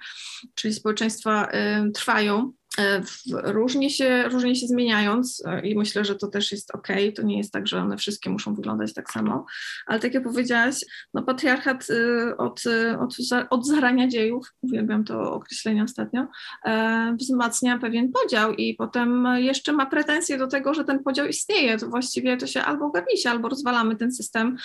czyli 0.54 0.74
społeczeństwa 0.74 1.48
y, 1.88 1.92
trwają. 2.00 2.52
E, 2.78 3.02
różnie 3.42 3.90
się, 3.90 4.28
różnie 4.28 4.56
się 4.56 4.66
zmieniając 4.66 5.42
e, 5.46 5.68
i 5.68 5.78
myślę, 5.78 6.04
że 6.04 6.14
to 6.14 6.28
też 6.28 6.52
jest 6.52 6.74
ok, 6.74 6.88
to 7.16 7.22
nie 7.22 7.38
jest 7.38 7.52
tak, 7.52 7.66
że 7.66 7.78
one 7.78 7.96
wszystkie 7.96 8.30
muszą 8.30 8.54
wyglądać 8.54 8.94
tak 8.94 9.10
samo, 9.10 9.46
ale 9.86 10.00
tak 10.00 10.14
jak 10.14 10.24
powiedziałaś, 10.24 10.74
no 11.14 11.22
patriarchat 11.22 11.90
y, 11.90 12.36
od, 12.36 12.62
od, 13.00 13.16
od 13.50 13.66
zarania 13.66 14.08
dziejów, 14.08 14.52
uwielbiam 14.60 15.04
to 15.04 15.32
określenie 15.32 15.84
ostatnio, 15.84 16.26
e, 16.64 17.16
wzmacnia 17.20 17.78
pewien 17.78 18.12
podział 18.12 18.54
i 18.54 18.74
potem 18.74 19.28
jeszcze 19.36 19.72
ma 19.72 19.86
pretensje 19.86 20.38
do 20.38 20.46
tego, 20.46 20.74
że 20.74 20.84
ten 20.84 21.02
podział 21.02 21.26
istnieje, 21.26 21.78
to 21.78 21.88
właściwie 21.88 22.36
to 22.36 22.46
się 22.46 22.62
albo 22.62 22.86
ogarni 22.86 23.18
się, 23.18 23.30
albo 23.30 23.48
rozwalamy 23.48 23.96
ten 23.96 24.12
system, 24.12 24.56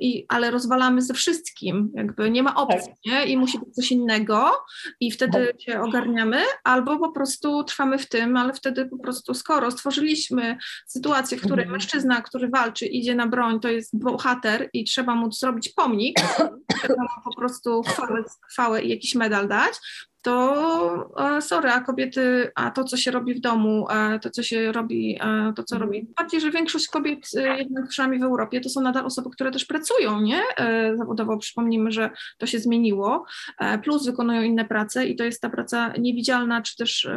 i, 0.00 0.24
ale 0.28 0.50
rozwalamy 0.50 1.02
ze 1.02 1.14
wszystkim, 1.14 1.92
jakby 1.94 2.30
nie 2.30 2.42
ma 2.42 2.54
opcji, 2.54 2.78
tak. 2.78 2.96
nie? 3.06 3.26
i 3.26 3.36
musi 3.36 3.58
być 3.58 3.74
coś 3.74 3.92
innego 3.92 4.50
i 5.00 5.10
wtedy 5.10 5.46
tak. 5.46 5.60
się 5.60 5.80
ogarniamy, 5.80 6.42
albo 6.64 6.98
po 6.98 7.12
prostu 7.12 7.27
prostu 7.28 7.64
trwamy 7.64 7.98
w 7.98 8.08
tym, 8.08 8.36
ale 8.36 8.54
wtedy 8.54 8.86
po 8.86 8.98
prostu 8.98 9.34
skoro 9.34 9.70
stworzyliśmy 9.70 10.58
sytuację, 10.86 11.38
w 11.38 11.40
której 11.40 11.64
mhm. 11.64 11.72
mężczyzna, 11.72 12.22
który 12.22 12.48
walczy, 12.48 12.86
idzie 12.86 13.14
na 13.14 13.26
broń, 13.26 13.60
to 13.60 13.68
jest 13.68 13.98
bohater 13.98 14.70
i 14.72 14.84
trzeba 14.84 15.14
mu 15.14 15.32
zrobić 15.32 15.68
pomnik, 15.68 16.20
trzeba 16.82 17.02
mu 17.02 17.22
po 17.24 17.36
prostu 17.36 17.82
chwałę, 17.82 18.24
chwałę 18.50 18.82
i 18.82 18.88
jakiś 18.88 19.14
medal 19.14 19.48
dać, 19.48 19.74
to 20.28 21.10
e, 21.36 21.42
sorry, 21.42 21.70
a 21.70 21.80
kobiety, 21.80 22.50
a 22.54 22.70
to, 22.70 22.84
co 22.84 22.96
się 22.96 23.10
robi 23.10 23.34
w 23.34 23.40
domu, 23.40 23.86
to, 24.22 24.30
co 24.30 24.42
się 24.42 24.72
robi, 24.72 25.18
to, 25.56 25.64
co 25.64 25.78
robi, 25.78 25.98
mhm. 25.98 26.14
bardziej, 26.18 26.40
że 26.40 26.50
większość 26.50 26.88
kobiet, 26.88 27.28
e, 27.36 27.58
jednak 27.58 27.88
przynajmniej 27.88 28.20
w 28.20 28.24
Europie, 28.24 28.60
to 28.60 28.68
są 28.68 28.80
nadal 28.80 29.06
osoby, 29.06 29.30
które 29.30 29.50
też 29.50 29.64
pracują, 29.64 30.20
nie? 30.20 30.42
E, 30.56 30.96
zawodowo 30.96 31.38
przypomnijmy, 31.38 31.92
że 31.92 32.10
to 32.38 32.46
się 32.46 32.58
zmieniło, 32.58 33.24
plus 33.84 34.06
wykonują 34.06 34.42
inne 34.42 34.64
prace 34.64 35.06
i 35.06 35.16
to 35.16 35.24
jest 35.24 35.42
ta 35.42 35.50
praca 35.50 35.92
niewidzialna, 35.98 36.62
czy 36.62 36.76
też 36.76 37.08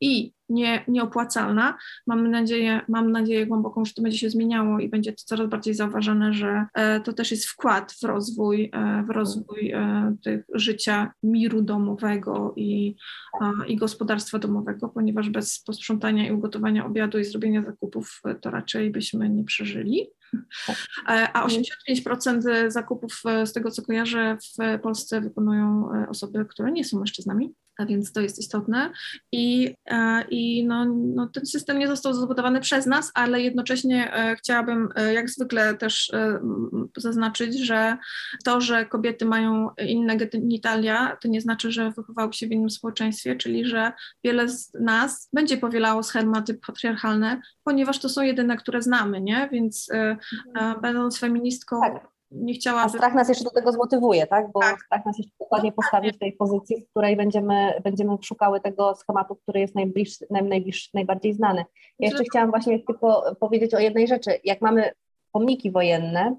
i 0.00 0.32
nie, 0.50 0.84
nieopłacalna. 0.88 1.78
Mamy 2.06 2.28
nadzieję, 2.28 2.80
mam 2.88 3.12
nadzieję 3.12 3.46
głęboką, 3.46 3.84
że 3.84 3.94
to 3.94 4.02
będzie 4.02 4.18
się 4.18 4.30
zmieniało 4.30 4.78
i 4.78 4.88
będzie 4.88 5.12
to 5.12 5.22
coraz 5.24 5.48
bardziej 5.48 5.74
zauważane, 5.74 6.32
że 6.32 6.66
e, 6.74 7.00
to 7.00 7.12
też 7.12 7.30
jest 7.30 7.46
wkład 7.46 7.92
w 7.92 8.04
rozwój, 8.04 8.70
e, 8.72 9.04
w 9.06 9.10
rozwój 9.10 9.70
e, 9.70 10.16
tych 10.24 10.44
życia 10.54 11.12
miru 11.22 11.62
domowego 11.62 12.52
i, 12.56 12.96
i 13.68 13.76
gospodarstwa 13.76 14.38
domowego, 14.38 14.88
ponieważ 14.88 15.30
bez 15.30 15.62
posprzątania 15.62 16.28
i 16.28 16.32
ugotowania 16.32 16.86
obiadu 16.86 17.18
i 17.18 17.24
zrobienia 17.24 17.62
zakupów 17.62 18.22
to 18.40 18.50
raczej 18.50 18.90
byśmy 18.90 19.28
nie 19.28 19.44
przeżyli. 19.44 20.06
A 21.06 21.46
85% 21.46 22.70
zakupów, 22.70 23.22
z 23.44 23.52
tego 23.52 23.70
co 23.70 23.82
kojarzę, 23.82 24.38
w 24.42 24.80
Polsce 24.82 25.20
wykonują 25.20 25.90
osoby, 26.08 26.44
które 26.44 26.72
nie 26.72 26.84
są 26.84 26.98
mężczyznami 26.98 27.54
więc 27.86 28.12
to 28.12 28.20
jest 28.20 28.38
istotne. 28.38 28.90
I, 29.32 29.74
e, 29.86 30.24
i 30.30 30.66
no, 30.66 30.84
no, 31.14 31.26
ten 31.26 31.46
system 31.46 31.78
nie 31.78 31.88
został 31.88 32.14
zbudowany 32.14 32.60
przez 32.60 32.86
nas, 32.86 33.10
ale 33.14 33.40
jednocześnie 33.40 34.14
e, 34.14 34.36
chciałabym 34.36 34.88
e, 34.94 35.14
jak 35.14 35.30
zwykle 35.30 35.74
też 35.74 36.12
zaznaczyć, 36.96 37.58
że 37.58 37.96
to, 38.44 38.60
że 38.60 38.86
kobiety 38.86 39.24
mają 39.24 39.70
inne 39.86 40.16
genitalia, 40.16 41.16
to 41.20 41.28
nie 41.28 41.40
znaczy, 41.40 41.72
że 41.72 41.90
wychowały 41.90 42.32
się 42.32 42.46
w 42.46 42.50
innym 42.50 42.70
społeczeństwie, 42.70 43.36
czyli 43.36 43.64
że 43.64 43.92
wiele 44.24 44.48
z 44.48 44.72
nas 44.74 45.28
będzie 45.32 45.56
powielało 45.56 46.02
schematy 46.02 46.54
patriarchalne, 46.66 47.40
ponieważ 47.64 47.98
to 47.98 48.08
są 48.08 48.22
jedyne, 48.22 48.56
które 48.56 48.82
znamy, 48.82 49.20
nie? 49.20 49.48
Więc 49.52 49.88
mhm. 49.92 50.80
będąc 50.80 51.18
feministką, 51.18 51.80
tak 51.80 52.09
nie 52.30 52.54
chciałabym... 52.54 52.86
A 52.86 52.88
strach 52.88 53.14
nas 53.14 53.28
jeszcze 53.28 53.44
do 53.44 53.50
tego 53.50 53.72
zmotywuje, 53.72 54.26
tak? 54.26 54.52
Bo 54.52 54.60
tak. 54.60 54.82
strach 54.82 55.06
nas 55.06 55.18
jeszcze 55.18 55.34
dokładnie 55.40 55.72
postawi 55.72 56.12
w 56.12 56.18
tej 56.18 56.32
pozycji, 56.32 56.80
w 56.80 56.90
której 56.90 57.16
będziemy, 57.16 57.80
będziemy 57.84 58.16
szukały 58.22 58.60
tego 58.60 58.94
schematu, 58.94 59.36
który 59.36 59.60
jest 59.60 59.74
najbliższy, 59.74 60.26
najbliższy, 60.30 60.90
najbardziej 60.94 61.34
znany. 61.34 61.64
Ja 61.98 62.08
jeszcze 62.08 62.24
chciałam 62.24 62.50
właśnie 62.50 62.78
tylko 62.78 63.36
powiedzieć 63.40 63.74
o 63.74 63.78
jednej 63.78 64.08
rzeczy. 64.08 64.30
Jak 64.44 64.60
mamy 64.60 64.90
pomniki 65.32 65.70
wojenne, 65.70 66.36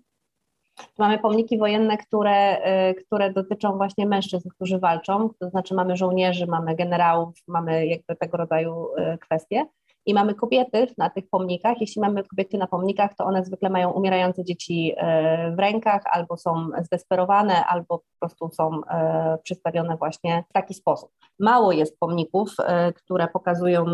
Mamy 0.98 1.20
pomniki 1.20 1.58
wojenne, 1.58 1.98
które, 1.98 2.58
y, 2.90 2.94
które 2.94 3.34
dotyczą 3.34 3.78
właśnie 3.78 4.06
mężczyzn, 4.06 4.50
którzy 4.50 4.80
walczą, 4.80 5.30
to 5.40 5.50
znaczy 5.50 5.74
mamy 5.74 5.98
żołnierzy, 5.98 6.48
mamy 6.48 6.76
generałów, 6.76 7.36
mamy 7.48 7.88
jakby 7.88 8.16
tego 8.16 8.38
rodzaju 8.38 8.88
y, 9.14 9.18
kwestie 9.18 9.66
i 10.06 10.14
mamy 10.14 10.36
kobiety 10.36 10.88
na 10.98 11.10
tych 11.10 11.30
pomnikach. 11.30 11.82
Jeśli 11.82 12.02
mamy 12.02 12.24
kobiety 12.24 12.58
na 12.58 12.68
pomnikach, 12.68 13.16
to 13.16 13.26
one 13.26 13.46
zwykle 13.46 13.70
mają 13.70 13.92
umierające 13.92 14.44
dzieci 14.44 14.94
e, 14.98 15.52
w 15.56 15.60
rękach, 15.60 16.02
albo 16.06 16.38
są 16.38 16.70
zdesperowane, 16.82 17.66
albo 17.66 17.98
po 17.98 18.06
prostu 18.20 18.50
są 18.50 18.82
e, 18.90 19.38
przedstawione 19.44 19.98
właśnie 19.98 20.44
w 20.50 20.54
taki 20.54 20.74
sposób. 20.74 21.12
Mało 21.40 21.72
jest 21.72 22.00
pomników, 22.00 22.56
e, 22.60 22.94
które 22.94 23.28
pokazują 23.28 23.86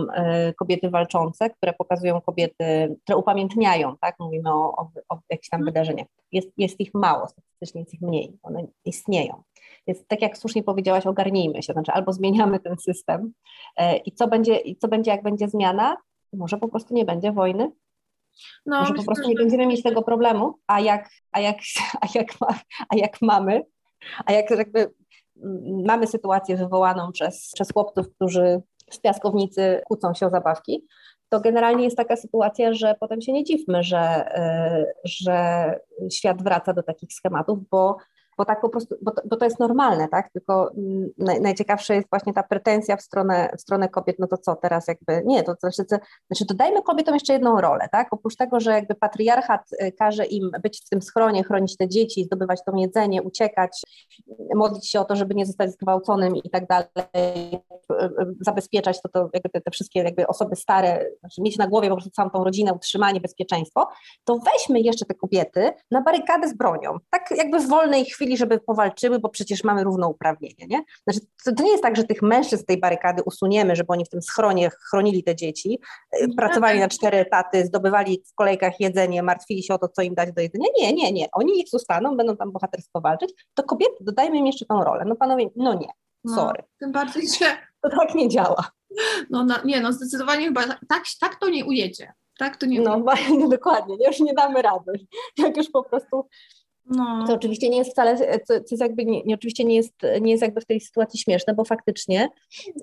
kobiety 0.59 0.89
walczące, 0.89 1.49
które 1.49 1.73
pokazują 1.73 2.21
kobiety, 2.21 2.97
które 3.03 3.17
upamiętniają, 3.17 3.97
tak? 4.01 4.15
Mówimy 4.19 4.53
o, 4.53 4.75
o, 4.77 4.89
o 5.09 5.19
jakichś 5.29 5.49
tam 5.49 5.59
mhm. 5.61 5.73
wydarzeniach. 5.73 6.07
Jest, 6.31 6.49
jest 6.57 6.79
ich 6.79 6.93
mało, 6.93 7.27
statystycznie 7.27 7.81
jest 7.81 7.93
ich 7.93 8.01
mniej, 8.01 8.37
one 8.43 8.67
istnieją. 8.85 9.43
Więc 9.88 10.08
tak 10.08 10.21
jak 10.21 10.38
słusznie 10.38 10.63
powiedziałaś, 10.63 11.06
ogarnijmy 11.06 11.63
się, 11.63 11.73
znaczy 11.73 11.91
albo 11.91 12.13
zmieniamy 12.13 12.60
ten 12.60 12.78
system 12.78 13.34
e, 13.78 13.97
i 13.97 14.12
co 14.12 14.28
będzie, 14.28 14.56
i 14.56 14.76
co 14.76 14.88
będzie 14.88 15.12
jak 15.12 15.23
będzie 15.23 15.47
zmiana, 15.47 15.97
może 16.34 16.58
po 16.58 16.67
prostu 16.67 16.93
nie 16.93 17.06
będzie 17.06 17.32
wojny, 17.32 17.71
no, 18.65 18.80
może 18.80 18.93
po 18.93 19.04
prostu 19.04 19.30
nie 19.30 19.36
będziemy 19.36 19.67
mieć 19.67 19.84
tego 19.84 20.02
problemu, 20.02 20.54
a 20.67 20.80
jak, 20.80 21.10
a 21.32 21.39
jak, 21.39 21.58
a 22.02 22.08
jak, 22.15 22.28
a 22.89 22.95
jak 22.95 23.21
mamy, 23.21 23.63
a 24.26 24.32
jak 24.32 24.50
jakby 24.50 24.93
mamy 25.86 26.08
sytuację 26.08 26.58
wywołaną 26.58 27.12
przez, 27.12 27.52
przez 27.54 27.71
chłopców, 27.71 28.06
którzy 28.15 28.62
w 28.91 29.02
piaskownicy 29.02 29.82
kłócą 29.86 30.13
się 30.13 30.28
o 30.28 30.30
zabawki, 30.30 30.86
to 31.30 31.39
generalnie 31.39 31.84
jest 31.84 31.97
taka 31.97 32.15
sytuacja, 32.15 32.73
że 32.73 32.95
potem 33.00 33.21
się 33.21 33.34
nie 33.34 33.43
dziwmy, 33.43 33.84
że, 33.84 34.00
e, 34.00 34.86
że 35.04 35.80
świat 36.12 36.43
wraca 36.43 36.73
do 36.73 36.84
takich 36.84 37.13
schematów, 37.13 37.60
bo 37.69 37.97
bo 38.38 38.45
tak 38.45 38.62
po 38.62 38.69
prostu, 38.69 38.95
bo 39.02 39.12
to, 39.12 39.21
bo 39.26 39.36
to 39.38 39.45
jest 39.45 39.60
normalne, 39.60 40.08
tak? 40.08 40.32
Tylko 40.32 40.71
mm, 40.78 41.10
naj, 41.17 41.41
najciekawsze 41.41 41.95
jest 41.95 42.10
właśnie 42.10 42.34
ta 42.34 42.43
pretensja 42.43 42.97
w 42.97 43.02
stronę, 43.02 43.50
w 43.58 43.62
stronę 43.62 43.89
kobiet, 43.89 44.19
no 44.19 44.28
to 44.28 44.38
co 44.38 44.56
teraz 44.56 44.88
jakby, 44.88 45.21
nie, 45.26 45.43
to 45.43 45.56
znaczy, 45.60 45.86
to, 45.86 45.97
znaczy 46.32 46.45
dodajmy 46.45 46.82
kobietom 46.82 47.13
jeszcze 47.13 47.34
jedną 47.34 47.62
rolę, 47.62 47.88
tak? 47.91 48.08
Oprócz 48.13 48.36
tego, 48.36 48.60
że 48.60 48.71
jakby 48.71 48.95
patriarchat 48.95 49.62
y, 49.82 49.91
każe 49.91 50.26
im 50.26 50.52
być 50.63 50.82
w 50.86 50.89
tym 50.89 51.02
schronie, 51.02 51.43
chronić 51.43 51.78
te 51.78 51.88
dzieci, 51.88 52.23
zdobywać 52.23 52.60
to 52.65 52.71
jedzenie, 52.78 53.21
uciekać, 53.21 53.82
modlić 54.56 54.89
się 54.89 55.00
o 55.00 55.06
to, 55.06 55.15
żeby 55.15 55.36
nie 55.36 55.45
zostać 55.45 55.71
zgwałconym 55.71 56.36
i 56.36 56.50
tak 56.50 56.67
dalej, 56.67 56.88
y, 56.97 57.95
y, 57.95 58.36
zabezpieczać 58.41 59.02
to, 59.02 59.10
to 59.10 59.30
jakby 59.34 59.50
te, 59.50 59.62
te 59.62 59.71
wszystkie 59.71 60.00
jakby 60.00 60.28
osoby 60.28 60.56
stare, 60.56 61.06
znaczy 61.19 61.41
mieć 61.41 61.58
na 61.58 61.67
głowie 61.67 61.89
po 61.89 61.95
prostu 61.95 62.12
całą 62.12 62.30
tą 62.30 62.43
rodzinę, 62.43 62.73
utrzymanie, 62.73 63.21
bezpieczeństwo, 63.21 63.88
to 64.23 64.39
weźmy 64.39 64.80
jeszcze 64.80 65.06
te 65.06 65.13
kobiety 65.13 65.71
na 65.91 66.02
barykadę 66.02 66.47
z 66.47 66.58
bronią, 66.58 66.97
tak 67.10 67.30
jakby 67.38 67.60
w 67.60 67.67
wolnej 67.67 68.06
chwili 68.06 68.26
chwili, 68.27 68.37
żeby 68.37 68.59
powalczyły, 68.59 69.19
bo 69.19 69.29
przecież 69.29 69.63
mamy 69.63 69.83
równouprawnienie, 69.83 70.67
nie? 70.67 70.83
Znaczy, 71.03 71.19
to, 71.45 71.51
to 71.55 71.63
nie 71.63 71.71
jest 71.71 71.83
tak, 71.83 71.95
że 71.95 72.03
tych 72.03 72.21
mężczyzn 72.21 72.63
z 72.63 72.65
tej 72.65 72.79
barykady 72.79 73.23
usuniemy, 73.23 73.75
żeby 73.75 73.93
oni 73.93 74.05
w 74.05 74.09
tym 74.09 74.21
schronie 74.21 74.69
chronili 74.89 75.23
te 75.23 75.35
dzieci, 75.35 75.79
e, 76.11 76.27
pracowali 76.27 76.79
na 76.79 76.87
cztery 76.87 77.17
etaty, 77.17 77.65
zdobywali 77.65 78.23
w 78.31 78.35
kolejkach 78.35 78.79
jedzenie, 78.79 79.23
martwili 79.23 79.63
się 79.63 79.73
o 79.73 79.77
to, 79.77 79.87
co 79.87 80.01
im 80.01 80.15
dać 80.15 80.31
do 80.31 80.41
jedzenia. 80.41 80.65
Nie, 80.79 80.93
nie, 80.93 81.11
nie. 81.11 81.27
Oni 81.31 81.53
niech 81.53 81.69
zostaną, 81.69 82.17
będą 82.17 82.37
tam 82.37 82.51
bohatersko 82.51 83.01
walczyć, 83.01 83.33
to 83.53 83.63
kobiety, 83.63 83.95
dodajmy 84.01 84.37
im 84.37 84.45
jeszcze 84.45 84.65
tą 84.65 84.83
rolę. 84.83 85.05
No 85.05 85.15
panowie, 85.15 85.49
no 85.55 85.73
nie, 85.73 85.89
no, 86.23 86.35
sorry. 86.35 86.63
No, 86.63 86.67
tym 86.79 86.91
bardziej, 86.91 87.23
że... 87.39 87.45
To 87.81 87.89
tak 87.89 88.15
nie 88.15 88.29
działa. 88.29 88.71
No, 89.29 89.43
no 89.43 89.55
nie, 89.65 89.81
no 89.81 89.93
zdecydowanie 89.93 90.45
chyba 90.45 90.61
tak, 90.89 91.03
tak 91.19 91.35
to 91.39 91.49
nie 91.49 91.65
ujedzie. 91.65 92.13
Tak 92.37 92.57
to 92.57 92.65
nie 92.65 92.81
No, 92.81 93.03
dokładnie, 93.49 93.97
już 94.07 94.19
nie 94.19 94.33
damy 94.33 94.61
rady. 94.61 94.91
Jak 95.37 95.57
już 95.57 95.69
po 95.69 95.83
prostu 95.83 96.27
No. 96.89 97.28
To 97.28 97.34
oczywiście 97.34 97.69
nie 97.69 97.78
jest 97.78 97.91
wcale, 97.91 98.17
to, 98.17 98.45
to 98.47 98.65
jest 98.71 98.82
jakby 98.82 99.06
nie, 99.06 99.23
nie, 99.23 99.36
oczywiście 99.36 99.63
nie 99.63 99.76
jest, 99.76 99.93
nie 100.21 100.32
jest 100.32 100.43
jakby 100.43 100.62
w 100.62 100.65
tej 100.65 100.82
sytuacji 100.82 101.19
śmieszne, 101.19 101.54
bo 101.54 101.65
faktycznie 101.65 102.30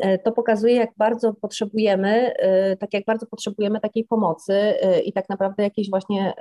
e, 0.00 0.18
to 0.18 0.32
pokazuje, 0.32 0.74
jak 0.74 0.90
bardzo 0.96 1.34
potrzebujemy, 1.34 2.34
e, 2.36 2.76
tak 2.76 2.94
jak 2.94 3.04
bardzo 3.04 3.26
potrzebujemy 3.26 3.80
takiej 3.80 4.04
pomocy 4.04 4.54
e, 4.54 5.00
i 5.00 5.12
tak 5.12 5.28
naprawdę 5.28 5.62
jakiejś 5.62 5.90
właśnie 5.90 6.34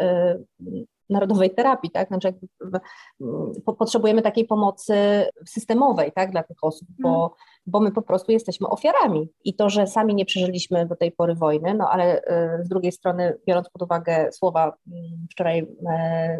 narodowej 1.10 1.56
terapii, 1.56 1.92
tak? 1.92 2.08
Znaczy 2.08 2.28
jakby, 2.28 2.80
po, 3.66 3.74
potrzebujemy 3.74 4.22
takiej 4.22 4.46
pomocy 4.46 4.96
systemowej, 5.48 6.12
tak, 6.16 6.32
dla 6.32 6.44
tych 6.44 6.58
osób, 6.62 6.88
bo, 7.00 7.10
mhm. 7.10 7.32
Bo 7.66 7.80
my 7.80 7.92
po 7.92 8.02
prostu 8.02 8.32
jesteśmy 8.32 8.68
ofiarami 8.68 9.30
i 9.44 9.56
to, 9.56 9.70
że 9.70 9.88
sami 9.88 10.16
nie 10.16 10.26
przeżyliśmy 10.26 10.86
do 10.86 10.96
tej 10.96 11.12
pory 11.12 11.36
wojny, 11.36 11.74
no 11.74 11.90
ale 11.90 12.22
z 12.64 12.70
drugiej 12.70 12.92
strony, 12.92 13.38
biorąc 13.48 13.70
pod 13.70 13.82
uwagę 13.82 14.32
słowa 14.32 14.74
wczoraj 15.32 15.68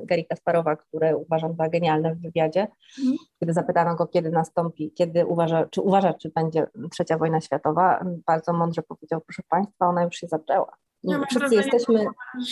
Gary 0.04 0.24
Kasparowa, 0.24 0.76
które 0.76 1.18
uważam 1.18 1.56
za 1.56 1.70
genialne 1.70 2.16
w 2.16 2.22
wywiadzie, 2.22 2.68
mm. 3.04 3.16
kiedy 3.40 3.54
zapytano 3.54 3.96
go, 3.96 4.08
kiedy 4.08 4.30
nastąpi, 4.30 4.92
kiedy 4.92 5.26
uważa, 5.26 5.66
czy 5.66 5.82
uważa, 5.82 6.14
czy 6.14 6.32
będzie 6.36 6.68
trzecia 6.92 7.18
wojna 7.18 7.42
światowa, 7.42 8.06
bardzo 8.28 8.54
mądrze 8.54 8.82
powiedział, 8.82 9.22
proszę 9.22 9.44
Państwa, 9.50 9.88
ona 9.88 10.04
już 10.04 10.16
się 10.16 10.28
zaczęła. 10.28 10.83
Ja 11.04 11.22
wszyscy 11.30 11.56
jesteśmy, 11.56 12.06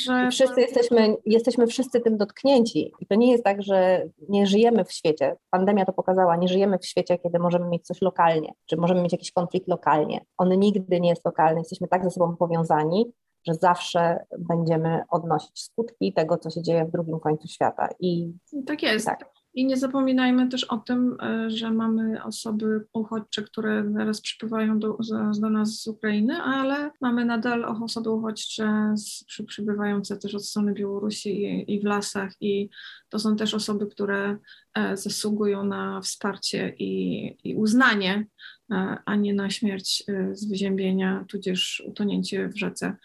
że... 0.06 0.30
wszyscy 0.32 0.62
jesteśmy, 0.62 1.16
jesteśmy 1.26 1.68
wszyscy 1.68 2.02
tym 2.02 2.18
dotknięci. 2.18 2.94
I 3.00 3.08
to 3.08 3.16
nie 3.16 3.32
jest 3.32 3.44
tak, 3.44 3.64
że 3.64 4.08
nie 4.30 4.48
żyjemy 4.48 4.86
w 4.86 4.92
świecie. 4.92 5.36
Pandemia 5.50 5.86
to 5.86 5.94
pokazała, 5.94 6.36
nie 6.36 6.48
żyjemy 6.48 6.80
w 6.80 6.86
świecie, 6.86 7.18
kiedy 7.18 7.40
możemy 7.40 7.70
mieć 7.70 7.86
coś 7.86 8.02
lokalnie, 8.02 8.54
czy 8.66 8.78
możemy 8.78 9.02
mieć 9.02 9.12
jakiś 9.12 9.32
konflikt 9.32 9.68
lokalnie. 9.68 10.26
On 10.38 10.60
nigdy 10.60 11.02
nie 11.02 11.10
jest 11.10 11.26
lokalny. 11.26 11.60
Jesteśmy 11.60 11.88
tak 11.88 12.04
ze 12.04 12.12
sobą 12.12 12.36
powiązani, 12.36 13.12
że 13.48 13.54
zawsze 13.54 14.26
będziemy 14.40 15.04
odnosić 15.10 15.64
skutki 15.64 16.14
tego, 16.14 16.38
co 16.38 16.50
się 16.50 16.62
dzieje 16.62 16.86
w 16.86 16.92
drugim 16.92 17.20
końcu 17.20 17.48
świata. 17.48 17.90
I 18.00 18.34
tak 18.68 18.84
jest. 18.84 19.06
Tak. 19.06 19.41
I 19.54 19.66
nie 19.66 19.78
zapominajmy 19.78 20.50
też 20.50 20.64
o 20.64 20.78
tym, 20.78 21.18
e, 21.22 21.50
że 21.50 21.72
mamy 21.72 22.24
osoby 22.24 22.86
uchodźcze, 22.94 23.42
które 23.44 23.92
teraz 23.98 24.22
przypływają 24.22 24.80
do, 24.80 24.98
do 25.40 25.50
nas 25.50 25.82
z 25.82 25.88
Ukrainy, 25.88 26.36
ale 26.36 26.92
mamy 27.02 27.26
nadal 27.26 27.66
osoby 27.66 28.10
uchodźcze 28.10 28.94
przy, 29.28 29.44
przybywające 29.44 30.18
też 30.18 30.36
od 30.36 30.46
strony 30.46 30.74
Białorusi 30.74 31.44
i, 31.44 31.74
i 31.76 31.82
w 31.82 31.84
lasach 31.84 32.34
i 32.42 32.70
to 33.10 33.20
są 33.20 33.36
też 33.36 33.54
osoby, 33.54 33.88
które 33.88 34.38
e, 34.74 34.98
zasługują 34.98 35.64
na 35.64 36.02
wsparcie 36.02 36.76
i, 36.80 37.24
i 37.44 37.56
uznanie, 37.56 38.26
e, 38.72 38.98
a 39.06 39.16
nie 39.16 39.34
na 39.34 39.50
śmierć 39.50 40.04
z 40.32 40.50
wyziębienia, 40.50 41.26
tudzież 41.30 41.84
utonięcie 41.88 42.50
w 42.50 42.58
rzece 42.58 42.96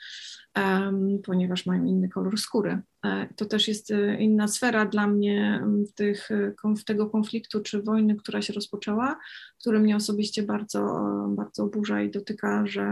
ponieważ 1.25 1.67
mają 1.67 1.85
inny 1.85 2.09
kolor 2.09 2.39
skóry. 2.39 2.83
E, 3.07 3.29
to 3.37 3.45
też 3.45 3.69
jest 3.69 3.91
e, 3.91 4.21
inna 4.21 4.49
sfera 4.49 4.87
dla 4.87 5.07
mnie 5.07 5.65
tych, 5.95 6.31
e, 6.31 6.53
tego 6.87 7.11
konfliktu 7.11 7.61
czy 7.61 7.83
wojny, 7.83 8.17
która 8.17 8.43
się 8.43 8.53
rozpoczęła, 8.53 9.19
który 9.61 9.81
mnie 9.81 9.97
osobiście 9.97 10.43
bardzo, 10.43 11.01
bardzo 11.29 11.65
oburza 11.65 12.03
i 12.03 12.11
dotyka, 12.11 12.67
że 12.67 12.85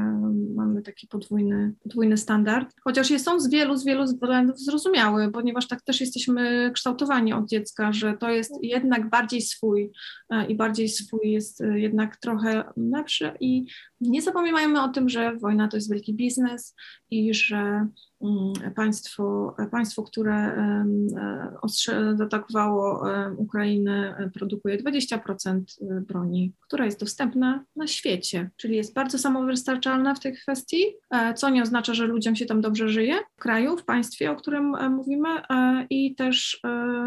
mamy 0.55 0.83
taki 0.83 1.07
podwójny, 1.07 1.75
podwójny 1.83 2.17
standard. 2.17 2.75
Chociaż 2.85 3.11
jest 3.11 3.29
on 3.29 3.41
z 3.41 3.51
wielu, 3.51 3.77
z 3.77 3.85
wielu 3.85 4.05
względów 4.05 4.59
zrozumiały, 4.59 5.33
ponieważ 5.33 5.69
tak 5.69 5.83
też 5.83 6.01
jesteśmy 6.01 6.71
kształtowani 6.75 7.33
od 7.33 7.49
dziecka, 7.49 7.93
że 7.93 8.17
to 8.21 8.31
jest 8.31 8.53
jednak 8.63 9.11
bardziej 9.11 9.41
swój 9.43 9.93
i 10.49 10.55
bardziej 10.55 10.89
swój 10.89 11.31
jest 11.31 11.63
jednak 11.75 12.17
trochę 12.17 12.65
lepszy 12.77 13.33
i 13.41 13.67
nie 14.01 14.23
zapominajmy 14.23 14.83
o 14.83 14.89
tym, 14.89 15.09
że 15.09 15.37
wojna 15.37 15.69
to 15.69 15.77
jest 15.77 15.93
wielki 15.93 16.15
biznes 16.15 16.75
i 17.11 17.35
że 17.35 17.89
państwo, 18.77 19.57
państwo 19.71 20.03
które 20.03 20.35
e, 20.35 22.17
zaatakowało 22.17 23.05
Ukrainę, 23.37 24.17
e, 24.19 24.31
produkuje 24.31 24.79
20% 24.79 25.61
e, 25.81 26.01
broni, 26.01 26.53
która 26.61 26.85
jest 26.85 27.01
dostępna 27.01 27.65
na 27.77 27.87
świecie, 27.87 28.51
czyli 28.57 28.77
jest 28.77 28.95
bardzo 28.95 29.19
samowystarczalna 29.19 30.15
w 30.15 30.21
tej 30.21 30.33
kwestii, 30.33 30.85
co 31.37 31.51
nie 31.51 31.63
oznacza, 31.63 31.95
że 31.95 32.07
ludziom 32.07 32.37
się 32.37 32.47
tam 32.47 32.61
dobrze 32.61 32.89
żyje 32.89 33.15
w 33.37 33.41
kraju, 33.41 33.77
w 33.77 33.85
państwie, 33.85 34.31
o 34.31 34.37
którym 34.37 34.73
mówimy 34.91 35.29
i 35.91 36.15
też, 36.15 36.61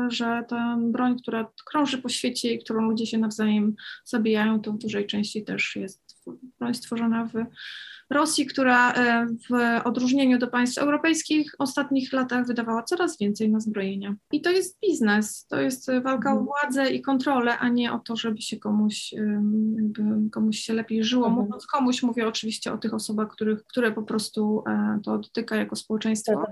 że 0.08 0.44
ta 0.48 0.78
broń, 0.82 1.20
która 1.20 1.52
krąży 1.66 1.98
po 1.98 2.10
świecie 2.10 2.54
i 2.54 2.60
którą 2.60 2.82
ludzie 2.82 3.06
się 3.06 3.18
nawzajem 3.18 3.76
zabijają, 4.06 4.62
to 4.62 4.72
w 4.72 4.78
dużej 4.78 5.08
części 5.08 5.44
też 5.44 5.76
jest 5.76 6.18
broń 6.60 6.74
stworzona 6.74 7.26
w 7.26 7.34
Rosji, 8.10 8.46
która 8.46 8.94
e, 8.94 9.28
w 9.28 9.82
odróżnieniu 9.88 10.38
do 10.38 10.48
państw 10.48 10.78
europejskich 10.78 11.52
w 11.52 11.62
ostatnich 11.62 12.14
latach 12.14 12.48
wydawała 12.48 12.84
coraz 12.84 13.18
więcej 13.18 13.52
na 13.52 13.60
zbrojenia. 13.60 14.16
I 14.32 14.42
to 14.42 14.50
jest 14.50 14.80
biznes, 14.82 15.46
to 15.50 15.62
jest 15.62 15.92
walka 16.04 16.30
o 16.30 16.38
mhm. 16.38 16.46
władzę 16.46 16.92
i 16.92 17.02
kontrolę, 17.02 17.58
a 17.58 17.70
nie 17.70 17.94
o 17.94 18.00
to, 18.00 18.16
żeby 18.16 18.42
się 18.42 18.58
komuś, 18.58 19.14
komuś 20.32 20.58
się 20.58 20.74
lepiej 20.74 21.04
żyło. 21.04 21.28
Mhm. 21.28 21.46
Mówiąc 21.46 21.68
komuś, 21.68 22.04
mówię 22.04 22.28
oczywiście 22.28 22.74
o 22.74 22.78
tych 22.78 22.94
osobach, 22.94 23.28
których, 23.30 23.66
które 23.66 23.92
po 23.92 24.04
prostu 24.04 24.64
e, 24.68 25.00
to 25.04 25.18
dotyka 25.18 25.56
jako 25.56 25.76
społeczeństwo. 25.76 26.44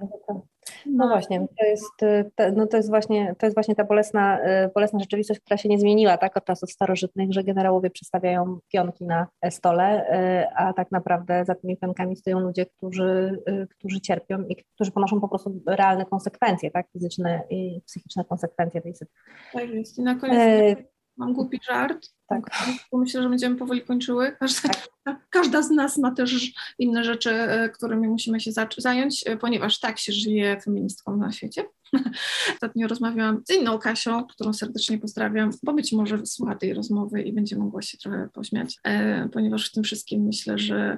No, 0.85 0.91
no 1.05 1.07
właśnie, 1.07 1.39
to 1.39 1.65
jest, 1.65 2.03
y, 2.03 2.51
no 2.55 2.67
to 2.67 2.77
jest 2.77 2.89
właśnie, 2.89 3.35
to 3.37 3.45
jest 3.45 3.55
właśnie 3.55 3.75
ta 3.75 3.83
bolesna, 3.83 4.39
y, 4.65 4.71
bolesna 4.75 4.99
rzeczywistość, 4.99 5.39
która 5.39 5.57
się 5.57 5.69
nie 5.69 5.79
zmieniła 5.79 6.17
tak 6.17 6.37
od 6.37 6.45
czasów 6.45 6.71
starożytnych, 6.71 7.33
że 7.33 7.43
generałowie 7.43 7.89
przedstawiają 7.89 8.59
pionki 8.67 9.05
na 9.05 9.27
stole, 9.49 10.09
y, 10.41 10.47
a 10.55 10.73
tak 10.73 10.91
naprawdę 10.91 11.45
za 11.45 11.55
tymi 11.55 11.77
pionkami 11.77 12.15
stoją 12.15 12.39
ludzie, 12.39 12.65
którzy, 12.65 13.43
którzy 13.69 14.01
cierpią 14.01 14.43
i 14.43 14.55
którzy 14.75 14.91
ponoszą 14.91 15.21
po 15.21 15.27
prostu 15.27 15.61
realne 15.67 16.05
konsekwencje, 16.05 16.71
tak, 16.71 16.87
fizyczne 16.93 17.41
i 17.49 17.81
psychiczne 17.85 18.23
konsekwencje 18.25 18.81
tej 18.81 18.95
sytuacji. 18.95 19.21
Tak 19.53 19.69
jest. 19.69 19.97
I 19.97 20.01
na 20.01 20.15
koniec 20.15 20.39
e... 20.39 20.94
mam 21.17 21.33
głupi 21.33 21.59
żart, 21.67 22.09
tak. 22.27 22.49
Myślę, 22.93 23.23
że 23.23 23.29
będziemy 23.29 23.55
powoli 23.55 23.81
kończyły. 23.81 24.35
Każda, 24.39 24.69
tak. 25.03 25.27
każda, 25.29 25.61
z 25.61 25.71
nas 25.71 25.97
ma 25.97 26.11
też 26.11 26.51
inne 26.79 27.03
rzeczy, 27.03 27.31
e, 27.31 27.69
którymi 27.69 28.07
musimy 28.07 28.39
się 28.39 28.51
zająć, 28.77 29.23
e, 29.27 29.37
ponieważ 29.37 29.79
tak 29.79 29.99
się 29.99 30.13
żyje 30.13 30.61
feministką 30.61 31.17
na 31.17 31.31
świecie. 31.31 31.63
Ostatnio 32.53 32.87
rozmawiałam 32.87 33.41
z 33.49 33.53
inną 33.53 33.79
Kasią, 33.79 34.23
którą 34.23 34.53
serdecznie 34.53 34.97
pozdrawiam, 34.97 35.51
bo 35.63 35.73
być 35.73 35.91
może 35.93 36.17
wysłucha 36.17 36.55
tej 36.55 36.73
rozmowy 36.73 37.21
i 37.21 37.33
będzie 37.33 37.57
mogła 37.57 37.81
się 37.81 37.97
trochę 37.97 38.29
pośmiać, 38.33 38.75
e, 38.83 39.29
ponieważ 39.29 39.69
w 39.69 39.71
tym 39.71 39.83
wszystkim 39.83 40.23
myślę, 40.23 40.57
że 40.57 40.97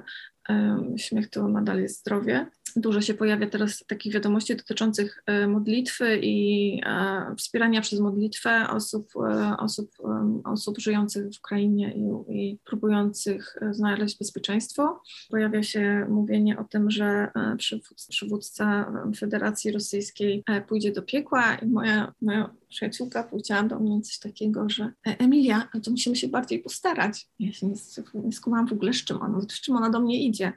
śmiech 0.96 1.30
to 1.30 1.48
nadal 1.48 1.80
jest 1.80 2.00
zdrowie. 2.00 2.46
Dużo 2.76 3.00
się 3.00 3.14
pojawia 3.14 3.50
teraz 3.50 3.84
takich 3.86 4.12
wiadomości 4.12 4.56
dotyczących 4.56 5.22
modlitwy 5.48 6.18
i 6.22 6.80
wspierania 7.36 7.80
przez 7.80 8.00
modlitwę 8.00 8.66
osób, 8.70 9.12
osób, 9.58 9.90
osób 10.44 10.78
żyjących 10.78 11.34
w 11.34 11.38
Ukrainie 11.38 11.94
i, 11.94 12.32
i 12.38 12.58
próbujących 12.64 13.56
e, 13.60 13.74
znaleźć 13.74 14.18
bezpieczeństwo. 14.18 15.02
Pojawia 15.30 15.62
się 15.62 16.06
mówienie 16.08 16.58
o 16.58 16.64
tym, 16.64 16.90
że 16.90 17.04
e, 17.04 17.56
przywódca 18.10 18.92
Federacji 19.16 19.72
Rosyjskiej 19.72 20.42
e, 20.46 20.60
pójdzie 20.60 20.92
do 20.92 21.02
piekła 21.02 21.54
i 21.54 21.66
moja, 21.66 22.14
moja 22.22 22.54
przyjaciółka 22.68 23.24
powiedziała 23.24 23.62
do 23.62 23.78
mnie 23.78 24.00
coś 24.00 24.18
takiego, 24.18 24.68
że 24.68 24.92
Emilia, 25.04 25.68
to 25.84 25.90
musimy 25.90 26.16
się 26.16 26.28
bardziej 26.28 26.62
postarać. 26.62 27.28
Ja 27.38 27.52
się 27.52 27.66
nie, 27.66 27.74
nie 28.14 28.32
skumałam 28.32 28.68
w 28.68 28.72
ogóle, 28.72 28.92
z 28.92 29.04
czym 29.04 29.22
ona, 29.22 29.40
z 29.40 29.60
czym 29.60 29.76
ona 29.76 29.90
do 29.90 30.00
mnie 30.00 30.24
idzie. 30.24 30.52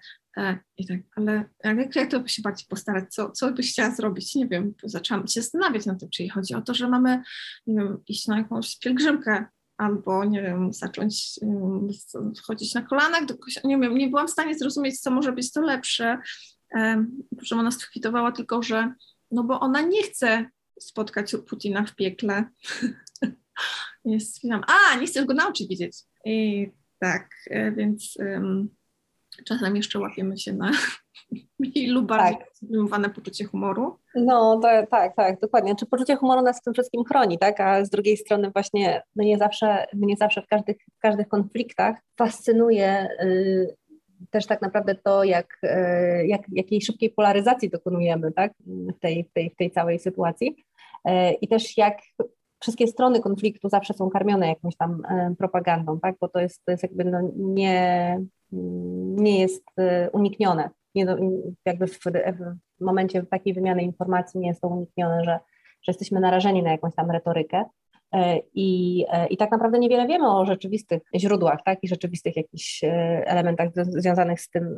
I 0.78 0.88
tak, 0.88 1.00
ale 1.16 1.50
jak, 1.64 1.96
jak 1.96 2.12
to 2.12 2.28
się 2.28 2.42
bardziej 2.42 2.68
postarać? 2.70 3.14
Co, 3.14 3.32
co 3.32 3.52
byś 3.52 3.72
chciała 3.72 3.96
zrobić? 3.96 4.36
Nie 4.36 4.48
wiem, 4.48 4.74
zaczęłam 4.84 5.28
się 5.28 5.42
zastanawiać 5.42 5.86
nad 5.86 6.00
tym, 6.00 6.10
czy 6.10 6.30
chodzi 6.30 6.56
o 6.56 6.62
to, 6.62 6.74
że 6.74 6.88
mamy, 6.88 7.22
nie 7.68 7.76
wiem, 7.76 7.98
iść 8.08 8.28
na 8.28 8.38
jakąś 8.38 8.80
pielgrzymkę 8.80 9.46
albo 9.78 10.26
nie 10.26 10.42
wiem, 10.42 10.74
zacząć 10.74 11.40
chodzić 12.44 12.74
na 12.74 12.82
kolanach 12.82 13.26
do 13.26 13.36
nie 13.64 13.78
wiem, 13.78 13.98
nie 13.98 14.10
byłam 14.10 14.28
w 14.28 14.32
stanie 14.32 14.58
zrozumieć, 14.58 15.00
co 15.00 15.12
może 15.12 15.32
być 15.32 15.52
to 15.52 15.62
lepsze, 15.62 16.18
że 17.42 17.56
ona 17.56 17.72
skwitowała 17.72 18.32
tylko, 18.32 18.64
że 18.64 18.94
no 19.32 19.44
bo 19.44 19.60
ona 19.60 19.82
nie 19.82 20.04
chce 20.04 20.46
spotkać 20.80 21.36
Putina 21.50 21.86
w 21.86 21.96
piekle. 21.96 22.46
Jest, 24.06 24.40
a, 24.68 24.96
nie 24.96 25.08
chcesz 25.08 25.26
go 25.26 25.34
nauczyć 25.34 25.68
widzieć. 25.68 25.98
I 26.26 26.68
tak, 27.00 27.30
e, 27.50 27.72
więc 27.72 28.18
um, 28.20 28.70
czasem 29.46 29.76
jeszcze 29.76 30.00
łapiemy 30.00 30.38
się 30.38 30.54
na 30.54 30.72
mniej 31.60 31.88
lub 31.88 32.06
bardziej 32.06 32.38
tak. 33.02 33.14
poczucie 33.14 33.46
humoru. 33.46 33.98
No 34.16 34.60
to, 34.62 34.68
tak, 34.92 35.16
tak, 35.16 35.40
dokładnie. 35.40 35.76
Czy 35.76 35.86
poczucie 35.86 36.16
humoru 36.16 36.42
nas 36.42 36.60
w 36.60 36.64
tym 36.64 36.74
wszystkim 36.74 37.04
chroni, 37.04 37.40
tak? 37.40 37.60
A 37.60 37.86
z 37.86 37.90
drugiej 37.90 38.18
strony 38.18 38.52
właśnie 38.52 39.02
mnie 39.16 39.38
zawsze, 39.38 39.86
mnie 39.94 40.16
zawsze 40.18 40.42
w 40.42 40.48
każdych, 40.48 40.78
w 40.98 41.00
każdych 41.00 41.28
konfliktach 41.28 41.96
fascynuje 42.18 43.08
y, 43.24 43.76
też 44.30 44.46
tak 44.46 44.62
naprawdę 44.62 44.96
to, 44.96 45.24
jak, 45.24 45.58
y, 45.64 46.28
jak, 46.28 46.42
jakiej 46.52 46.82
szybkiej 46.82 47.10
polaryzacji 47.10 47.70
dokonujemy 47.70 48.32
tak? 48.32 48.54
w, 48.66 49.00
tej, 49.00 49.24
w, 49.24 49.34
tej, 49.34 49.50
w 49.50 49.56
tej 49.56 49.72
całej 49.72 50.00
sytuacji. 50.00 50.56
Y, 51.08 51.12
I 51.42 51.48
też 51.48 51.78
jak 51.78 51.98
wszystkie 52.62 52.88
strony 52.88 53.20
konfliktu 53.20 53.70
zawsze 53.70 53.94
są 53.94 54.10
karmione 54.10 54.48
jakąś 54.48 54.76
tam 54.76 55.06
y, 55.06 55.36
propagandą, 55.36 56.00
tak? 56.00 56.16
bo 56.22 56.28
to 56.28 56.40
jest, 56.40 56.66
to 56.66 56.72
jest 56.72 56.84
jakby 56.84 57.06
no 57.06 57.32
nie, 57.36 58.20
nie 59.16 59.40
jest 59.40 59.64
y, 59.80 60.10
uniknione. 60.12 60.70
Nie, 60.96 61.06
jakby 61.66 61.88
w, 61.88 62.00
w 62.80 62.84
momencie 62.84 63.24
takiej 63.24 63.54
wymiany 63.54 63.84
informacji 63.84 64.40
nie 64.40 64.48
jest 64.48 64.62
to 64.62 64.68
uniknione, 64.68 65.24
że 65.24 65.40
że 65.82 65.92
jesteśmy 65.92 66.20
narażeni 66.20 66.64
na 66.64 66.72
jakąś 66.72 66.96
tam 66.96 67.12
retorykę. 67.12 67.66
E, 68.14 68.40
I, 68.54 69.06
e, 69.12 69.28
I 69.28 69.38
tak 69.38 69.52
naprawdę 69.52 69.80
niewiele 69.80 70.08
wiemy 70.08 70.38
o 70.38 70.46
rzeczywistych 70.46 71.02
źródłach, 71.16 71.60
tak, 71.66 71.80
i 71.84 71.88
rzeczywistych 71.88 72.36
jakichś 72.36 72.82
elementach 73.26 73.70
związanych 73.74 74.42
z 74.42 74.50
tym, 74.50 74.76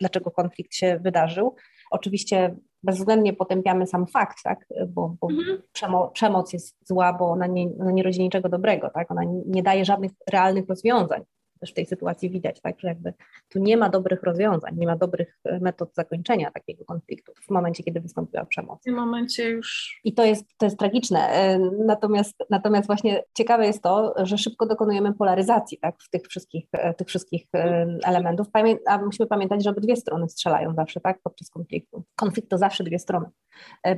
dlaczego 0.00 0.30
konflikt 0.30 0.74
się 0.74 0.98
wydarzył. 1.02 1.54
Oczywiście 1.90 2.56
bezwzględnie 2.82 3.32
potępiamy 3.32 3.86
sam 3.86 4.06
fakt, 4.06 4.42
tak, 4.44 4.66
bo, 4.88 5.16
bo 5.20 5.30
mhm. 5.30 5.62
przemo 5.72 6.08
przemoc 6.08 6.52
jest 6.52 6.76
zła, 6.88 7.12
bo 7.12 7.30
ona 7.30 7.46
nie, 7.46 7.66
ona 7.80 7.90
nie 7.90 8.02
rodzi 8.02 8.20
niczego 8.20 8.48
dobrego, 8.48 8.90
tak, 8.90 9.10
ona 9.10 9.22
nie 9.46 9.62
daje 9.62 9.84
żadnych 9.84 10.12
realnych 10.30 10.68
rozwiązań 10.68 11.24
też 11.60 11.70
w 11.70 11.74
tej 11.74 11.86
sytuacji 11.86 12.30
widać, 12.30 12.60
tak, 12.60 12.80
że 12.80 12.88
jakby 12.88 13.12
tu 13.48 13.58
nie 13.58 13.76
ma 13.76 13.88
dobrych 13.88 14.22
rozwiązań, 14.22 14.76
nie 14.76 14.86
ma 14.86 14.96
dobrych 14.96 15.38
e, 15.44 15.60
metod 15.60 15.94
zakończenia 15.94 16.50
takiego 16.50 16.84
konfliktu 16.84 17.32
w 17.46 17.50
momencie, 17.50 17.82
kiedy 17.82 18.00
wystąpiła 18.00 18.44
przemoc. 18.44 18.80
W 18.80 18.84
tym 18.84 18.94
momencie 18.94 19.48
już. 19.48 20.00
I 20.04 20.14
to 20.14 20.24
jest, 20.24 20.44
to 20.58 20.66
jest 20.66 20.78
tragiczne. 20.78 21.28
E, 21.28 21.58
natomiast, 21.86 22.34
natomiast 22.50 22.86
właśnie 22.86 23.22
ciekawe 23.34 23.66
jest 23.66 23.82
to, 23.82 24.14
że 24.22 24.38
szybko 24.38 24.66
dokonujemy 24.66 25.14
polaryzacji 25.14 25.78
tak, 25.78 25.94
w 26.02 26.10
tych 26.10 26.22
wszystkich, 26.26 26.66
e, 26.72 26.94
tych 26.94 27.08
wszystkich 27.08 27.46
elementów. 28.04 28.46
A 28.86 28.98
musimy 28.98 29.26
pamiętać, 29.26 29.64
że 29.64 29.70
obydwie 29.70 29.96
strony 29.96 30.28
strzelają 30.28 30.74
zawsze 30.74 31.00
tak, 31.00 31.18
podczas 31.22 31.50
konfliktu. 31.50 32.04
Konflikt 32.16 32.50
to 32.50 32.58
zawsze 32.58 32.84
dwie 32.84 32.98
strony. 32.98 33.26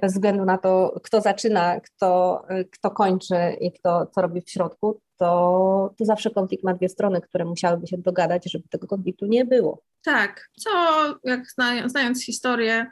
Bez 0.01 0.12
względu 0.12 0.44
na 0.44 0.59
to, 0.59 1.01
kto 1.03 1.20
zaczyna, 1.20 1.81
kto, 1.81 2.42
kto 2.72 2.90
kończy 2.90 3.37
i 3.61 3.72
kto 3.72 4.07
co 4.07 4.22
robi 4.22 4.40
w 4.40 4.51
środku, 4.51 5.01
to, 5.22 5.94
to 5.98 6.04
zawsze 6.04 6.30
konflikt 6.30 6.64
ma 6.64 6.74
dwie 6.74 6.88
strony, 6.88 7.20
które 7.20 7.44
musiałyby 7.44 7.87
się 7.87 7.98
dogadać, 7.98 8.52
żeby 8.52 8.68
tego 8.68 8.87
konfliktu 8.87 9.26
nie 9.26 9.44
było. 9.44 9.82
Tak, 10.04 10.48
co 10.58 10.70
jak 11.24 11.40
znając 11.87 12.24
historię, 12.24 12.87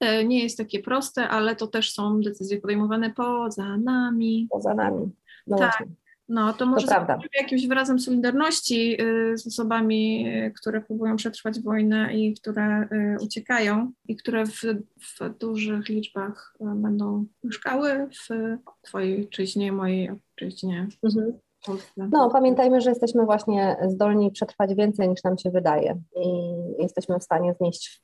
e, 0.00 0.24
nie 0.24 0.42
jest 0.42 0.58
takie 0.58 0.82
proste, 0.82 1.28
ale 1.28 1.56
to 1.56 1.66
też 1.66 1.92
są 1.92 2.20
decyzje 2.20 2.60
podejmowane 2.60 3.10
poza 3.10 3.76
nami. 3.76 4.48
Poza 4.50 4.74
nami. 4.74 5.10
No 5.46 5.56
tak. 5.56 5.70
Właśnie. 5.70 5.96
No, 6.28 6.52
to 6.52 6.66
może 6.66 6.86
to 6.86 7.18
jakimś 7.34 7.66
wyrazem 7.66 7.98
solidarności 7.98 9.02
y, 9.02 9.38
z 9.38 9.46
osobami, 9.46 10.28
y, 10.28 10.52
które 10.52 10.80
próbują 10.80 11.16
przetrwać 11.16 11.60
wojnę 11.60 12.14
i 12.14 12.34
które 12.34 12.88
y, 12.92 13.16
uciekają 13.20 13.92
i 14.08 14.16
które 14.16 14.46
w, 14.46 14.62
w 15.00 15.38
dużych 15.38 15.88
liczbach 15.88 16.56
będą 16.60 17.26
mieszkały 17.44 18.08
w 18.10 18.58
Twojej 18.82 19.16
ojczyźnie, 19.16 19.72
mojej 19.72 20.10
ojczyźnie. 20.10 20.88
Mhm. 21.04 21.38
No, 21.96 22.30
pamiętajmy, 22.30 22.80
że 22.80 22.90
jesteśmy 22.90 23.24
właśnie 23.24 23.76
zdolni 23.88 24.30
przetrwać 24.30 24.74
więcej 24.74 25.08
niż 25.08 25.24
nam 25.24 25.38
się 25.38 25.50
wydaje. 25.50 26.00
I 26.16 26.52
jesteśmy 26.78 27.18
w 27.18 27.24
stanie 27.24 27.54
znieść 27.54 28.02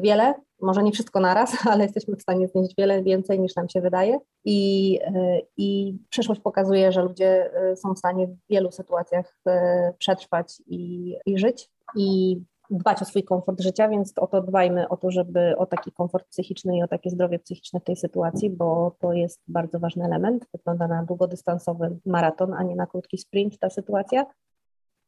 wiele, 0.00 0.34
może 0.60 0.82
nie 0.82 0.92
wszystko 0.92 1.20
naraz, 1.20 1.56
ale 1.70 1.84
jesteśmy 1.84 2.16
w 2.16 2.22
stanie 2.22 2.48
znieść 2.48 2.74
wiele 2.78 3.02
więcej 3.02 3.40
niż 3.40 3.56
nam 3.56 3.68
się 3.68 3.80
wydaje. 3.80 4.18
I, 4.44 4.98
e, 5.04 5.38
i 5.56 5.98
przyszłość 6.10 6.40
pokazuje, 6.40 6.92
że 6.92 7.02
ludzie 7.02 7.54
e, 7.54 7.76
są 7.76 7.94
w 7.94 7.98
stanie 7.98 8.26
w 8.26 8.36
wielu 8.50 8.70
sytuacjach 8.70 9.38
e, 9.46 9.92
przetrwać 9.98 10.62
i, 10.66 11.14
i 11.26 11.38
żyć. 11.38 11.70
I 11.96 12.36
dbać 12.70 13.02
o 13.02 13.04
swój 13.04 13.24
komfort 13.24 13.60
życia, 13.60 13.88
więc 13.88 14.18
o 14.18 14.26
to 14.26 14.42
dbajmy, 14.42 14.88
o 14.88 14.96
to, 14.96 15.10
żeby 15.10 15.56
o 15.56 15.66
taki 15.66 15.92
komfort 15.92 16.28
psychiczny 16.28 16.76
i 16.76 16.82
o 16.82 16.88
takie 16.88 17.10
zdrowie 17.10 17.38
psychiczne 17.38 17.80
w 17.80 17.84
tej 17.84 17.96
sytuacji, 17.96 18.50
bo 18.50 18.96
to 19.00 19.12
jest 19.12 19.42
bardzo 19.48 19.78
ważny 19.78 20.04
element. 20.04 20.46
Wygląda 20.52 20.88
na 20.88 21.02
długodystansowy 21.02 21.98
maraton, 22.06 22.54
a 22.54 22.62
nie 22.62 22.76
na 22.76 22.86
krótki 22.86 23.18
sprint 23.18 23.58
ta 23.58 23.70
sytuacja, 23.70 24.26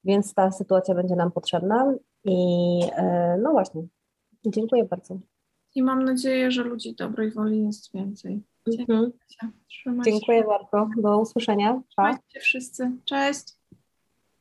więc 0.05 0.35
ta 0.35 0.51
sytuacja 0.51 0.95
będzie 0.95 1.17
nam 1.17 1.33
potrzebna 1.33 1.95
i 2.25 2.81
e, 2.97 3.39
no 3.43 3.53
właśnie, 3.53 3.83
dziękuję 4.47 4.85
bardzo. 4.85 5.19
I 5.75 5.83
mam 5.83 6.05
nadzieję, 6.05 6.51
że 6.51 6.63
ludzi 6.63 6.95
dobrej 6.95 7.31
woli 7.31 7.65
jest 7.65 7.93
więcej. 7.95 8.43
Mhm. 8.79 9.13
Dziękuję 10.05 10.45
bardzo. 10.45 10.91
Do 10.97 11.19
usłyszenia. 11.19 11.83
Trzymajcie 11.89 12.41
wszyscy. 12.41 12.93
Cześć. 13.05 13.58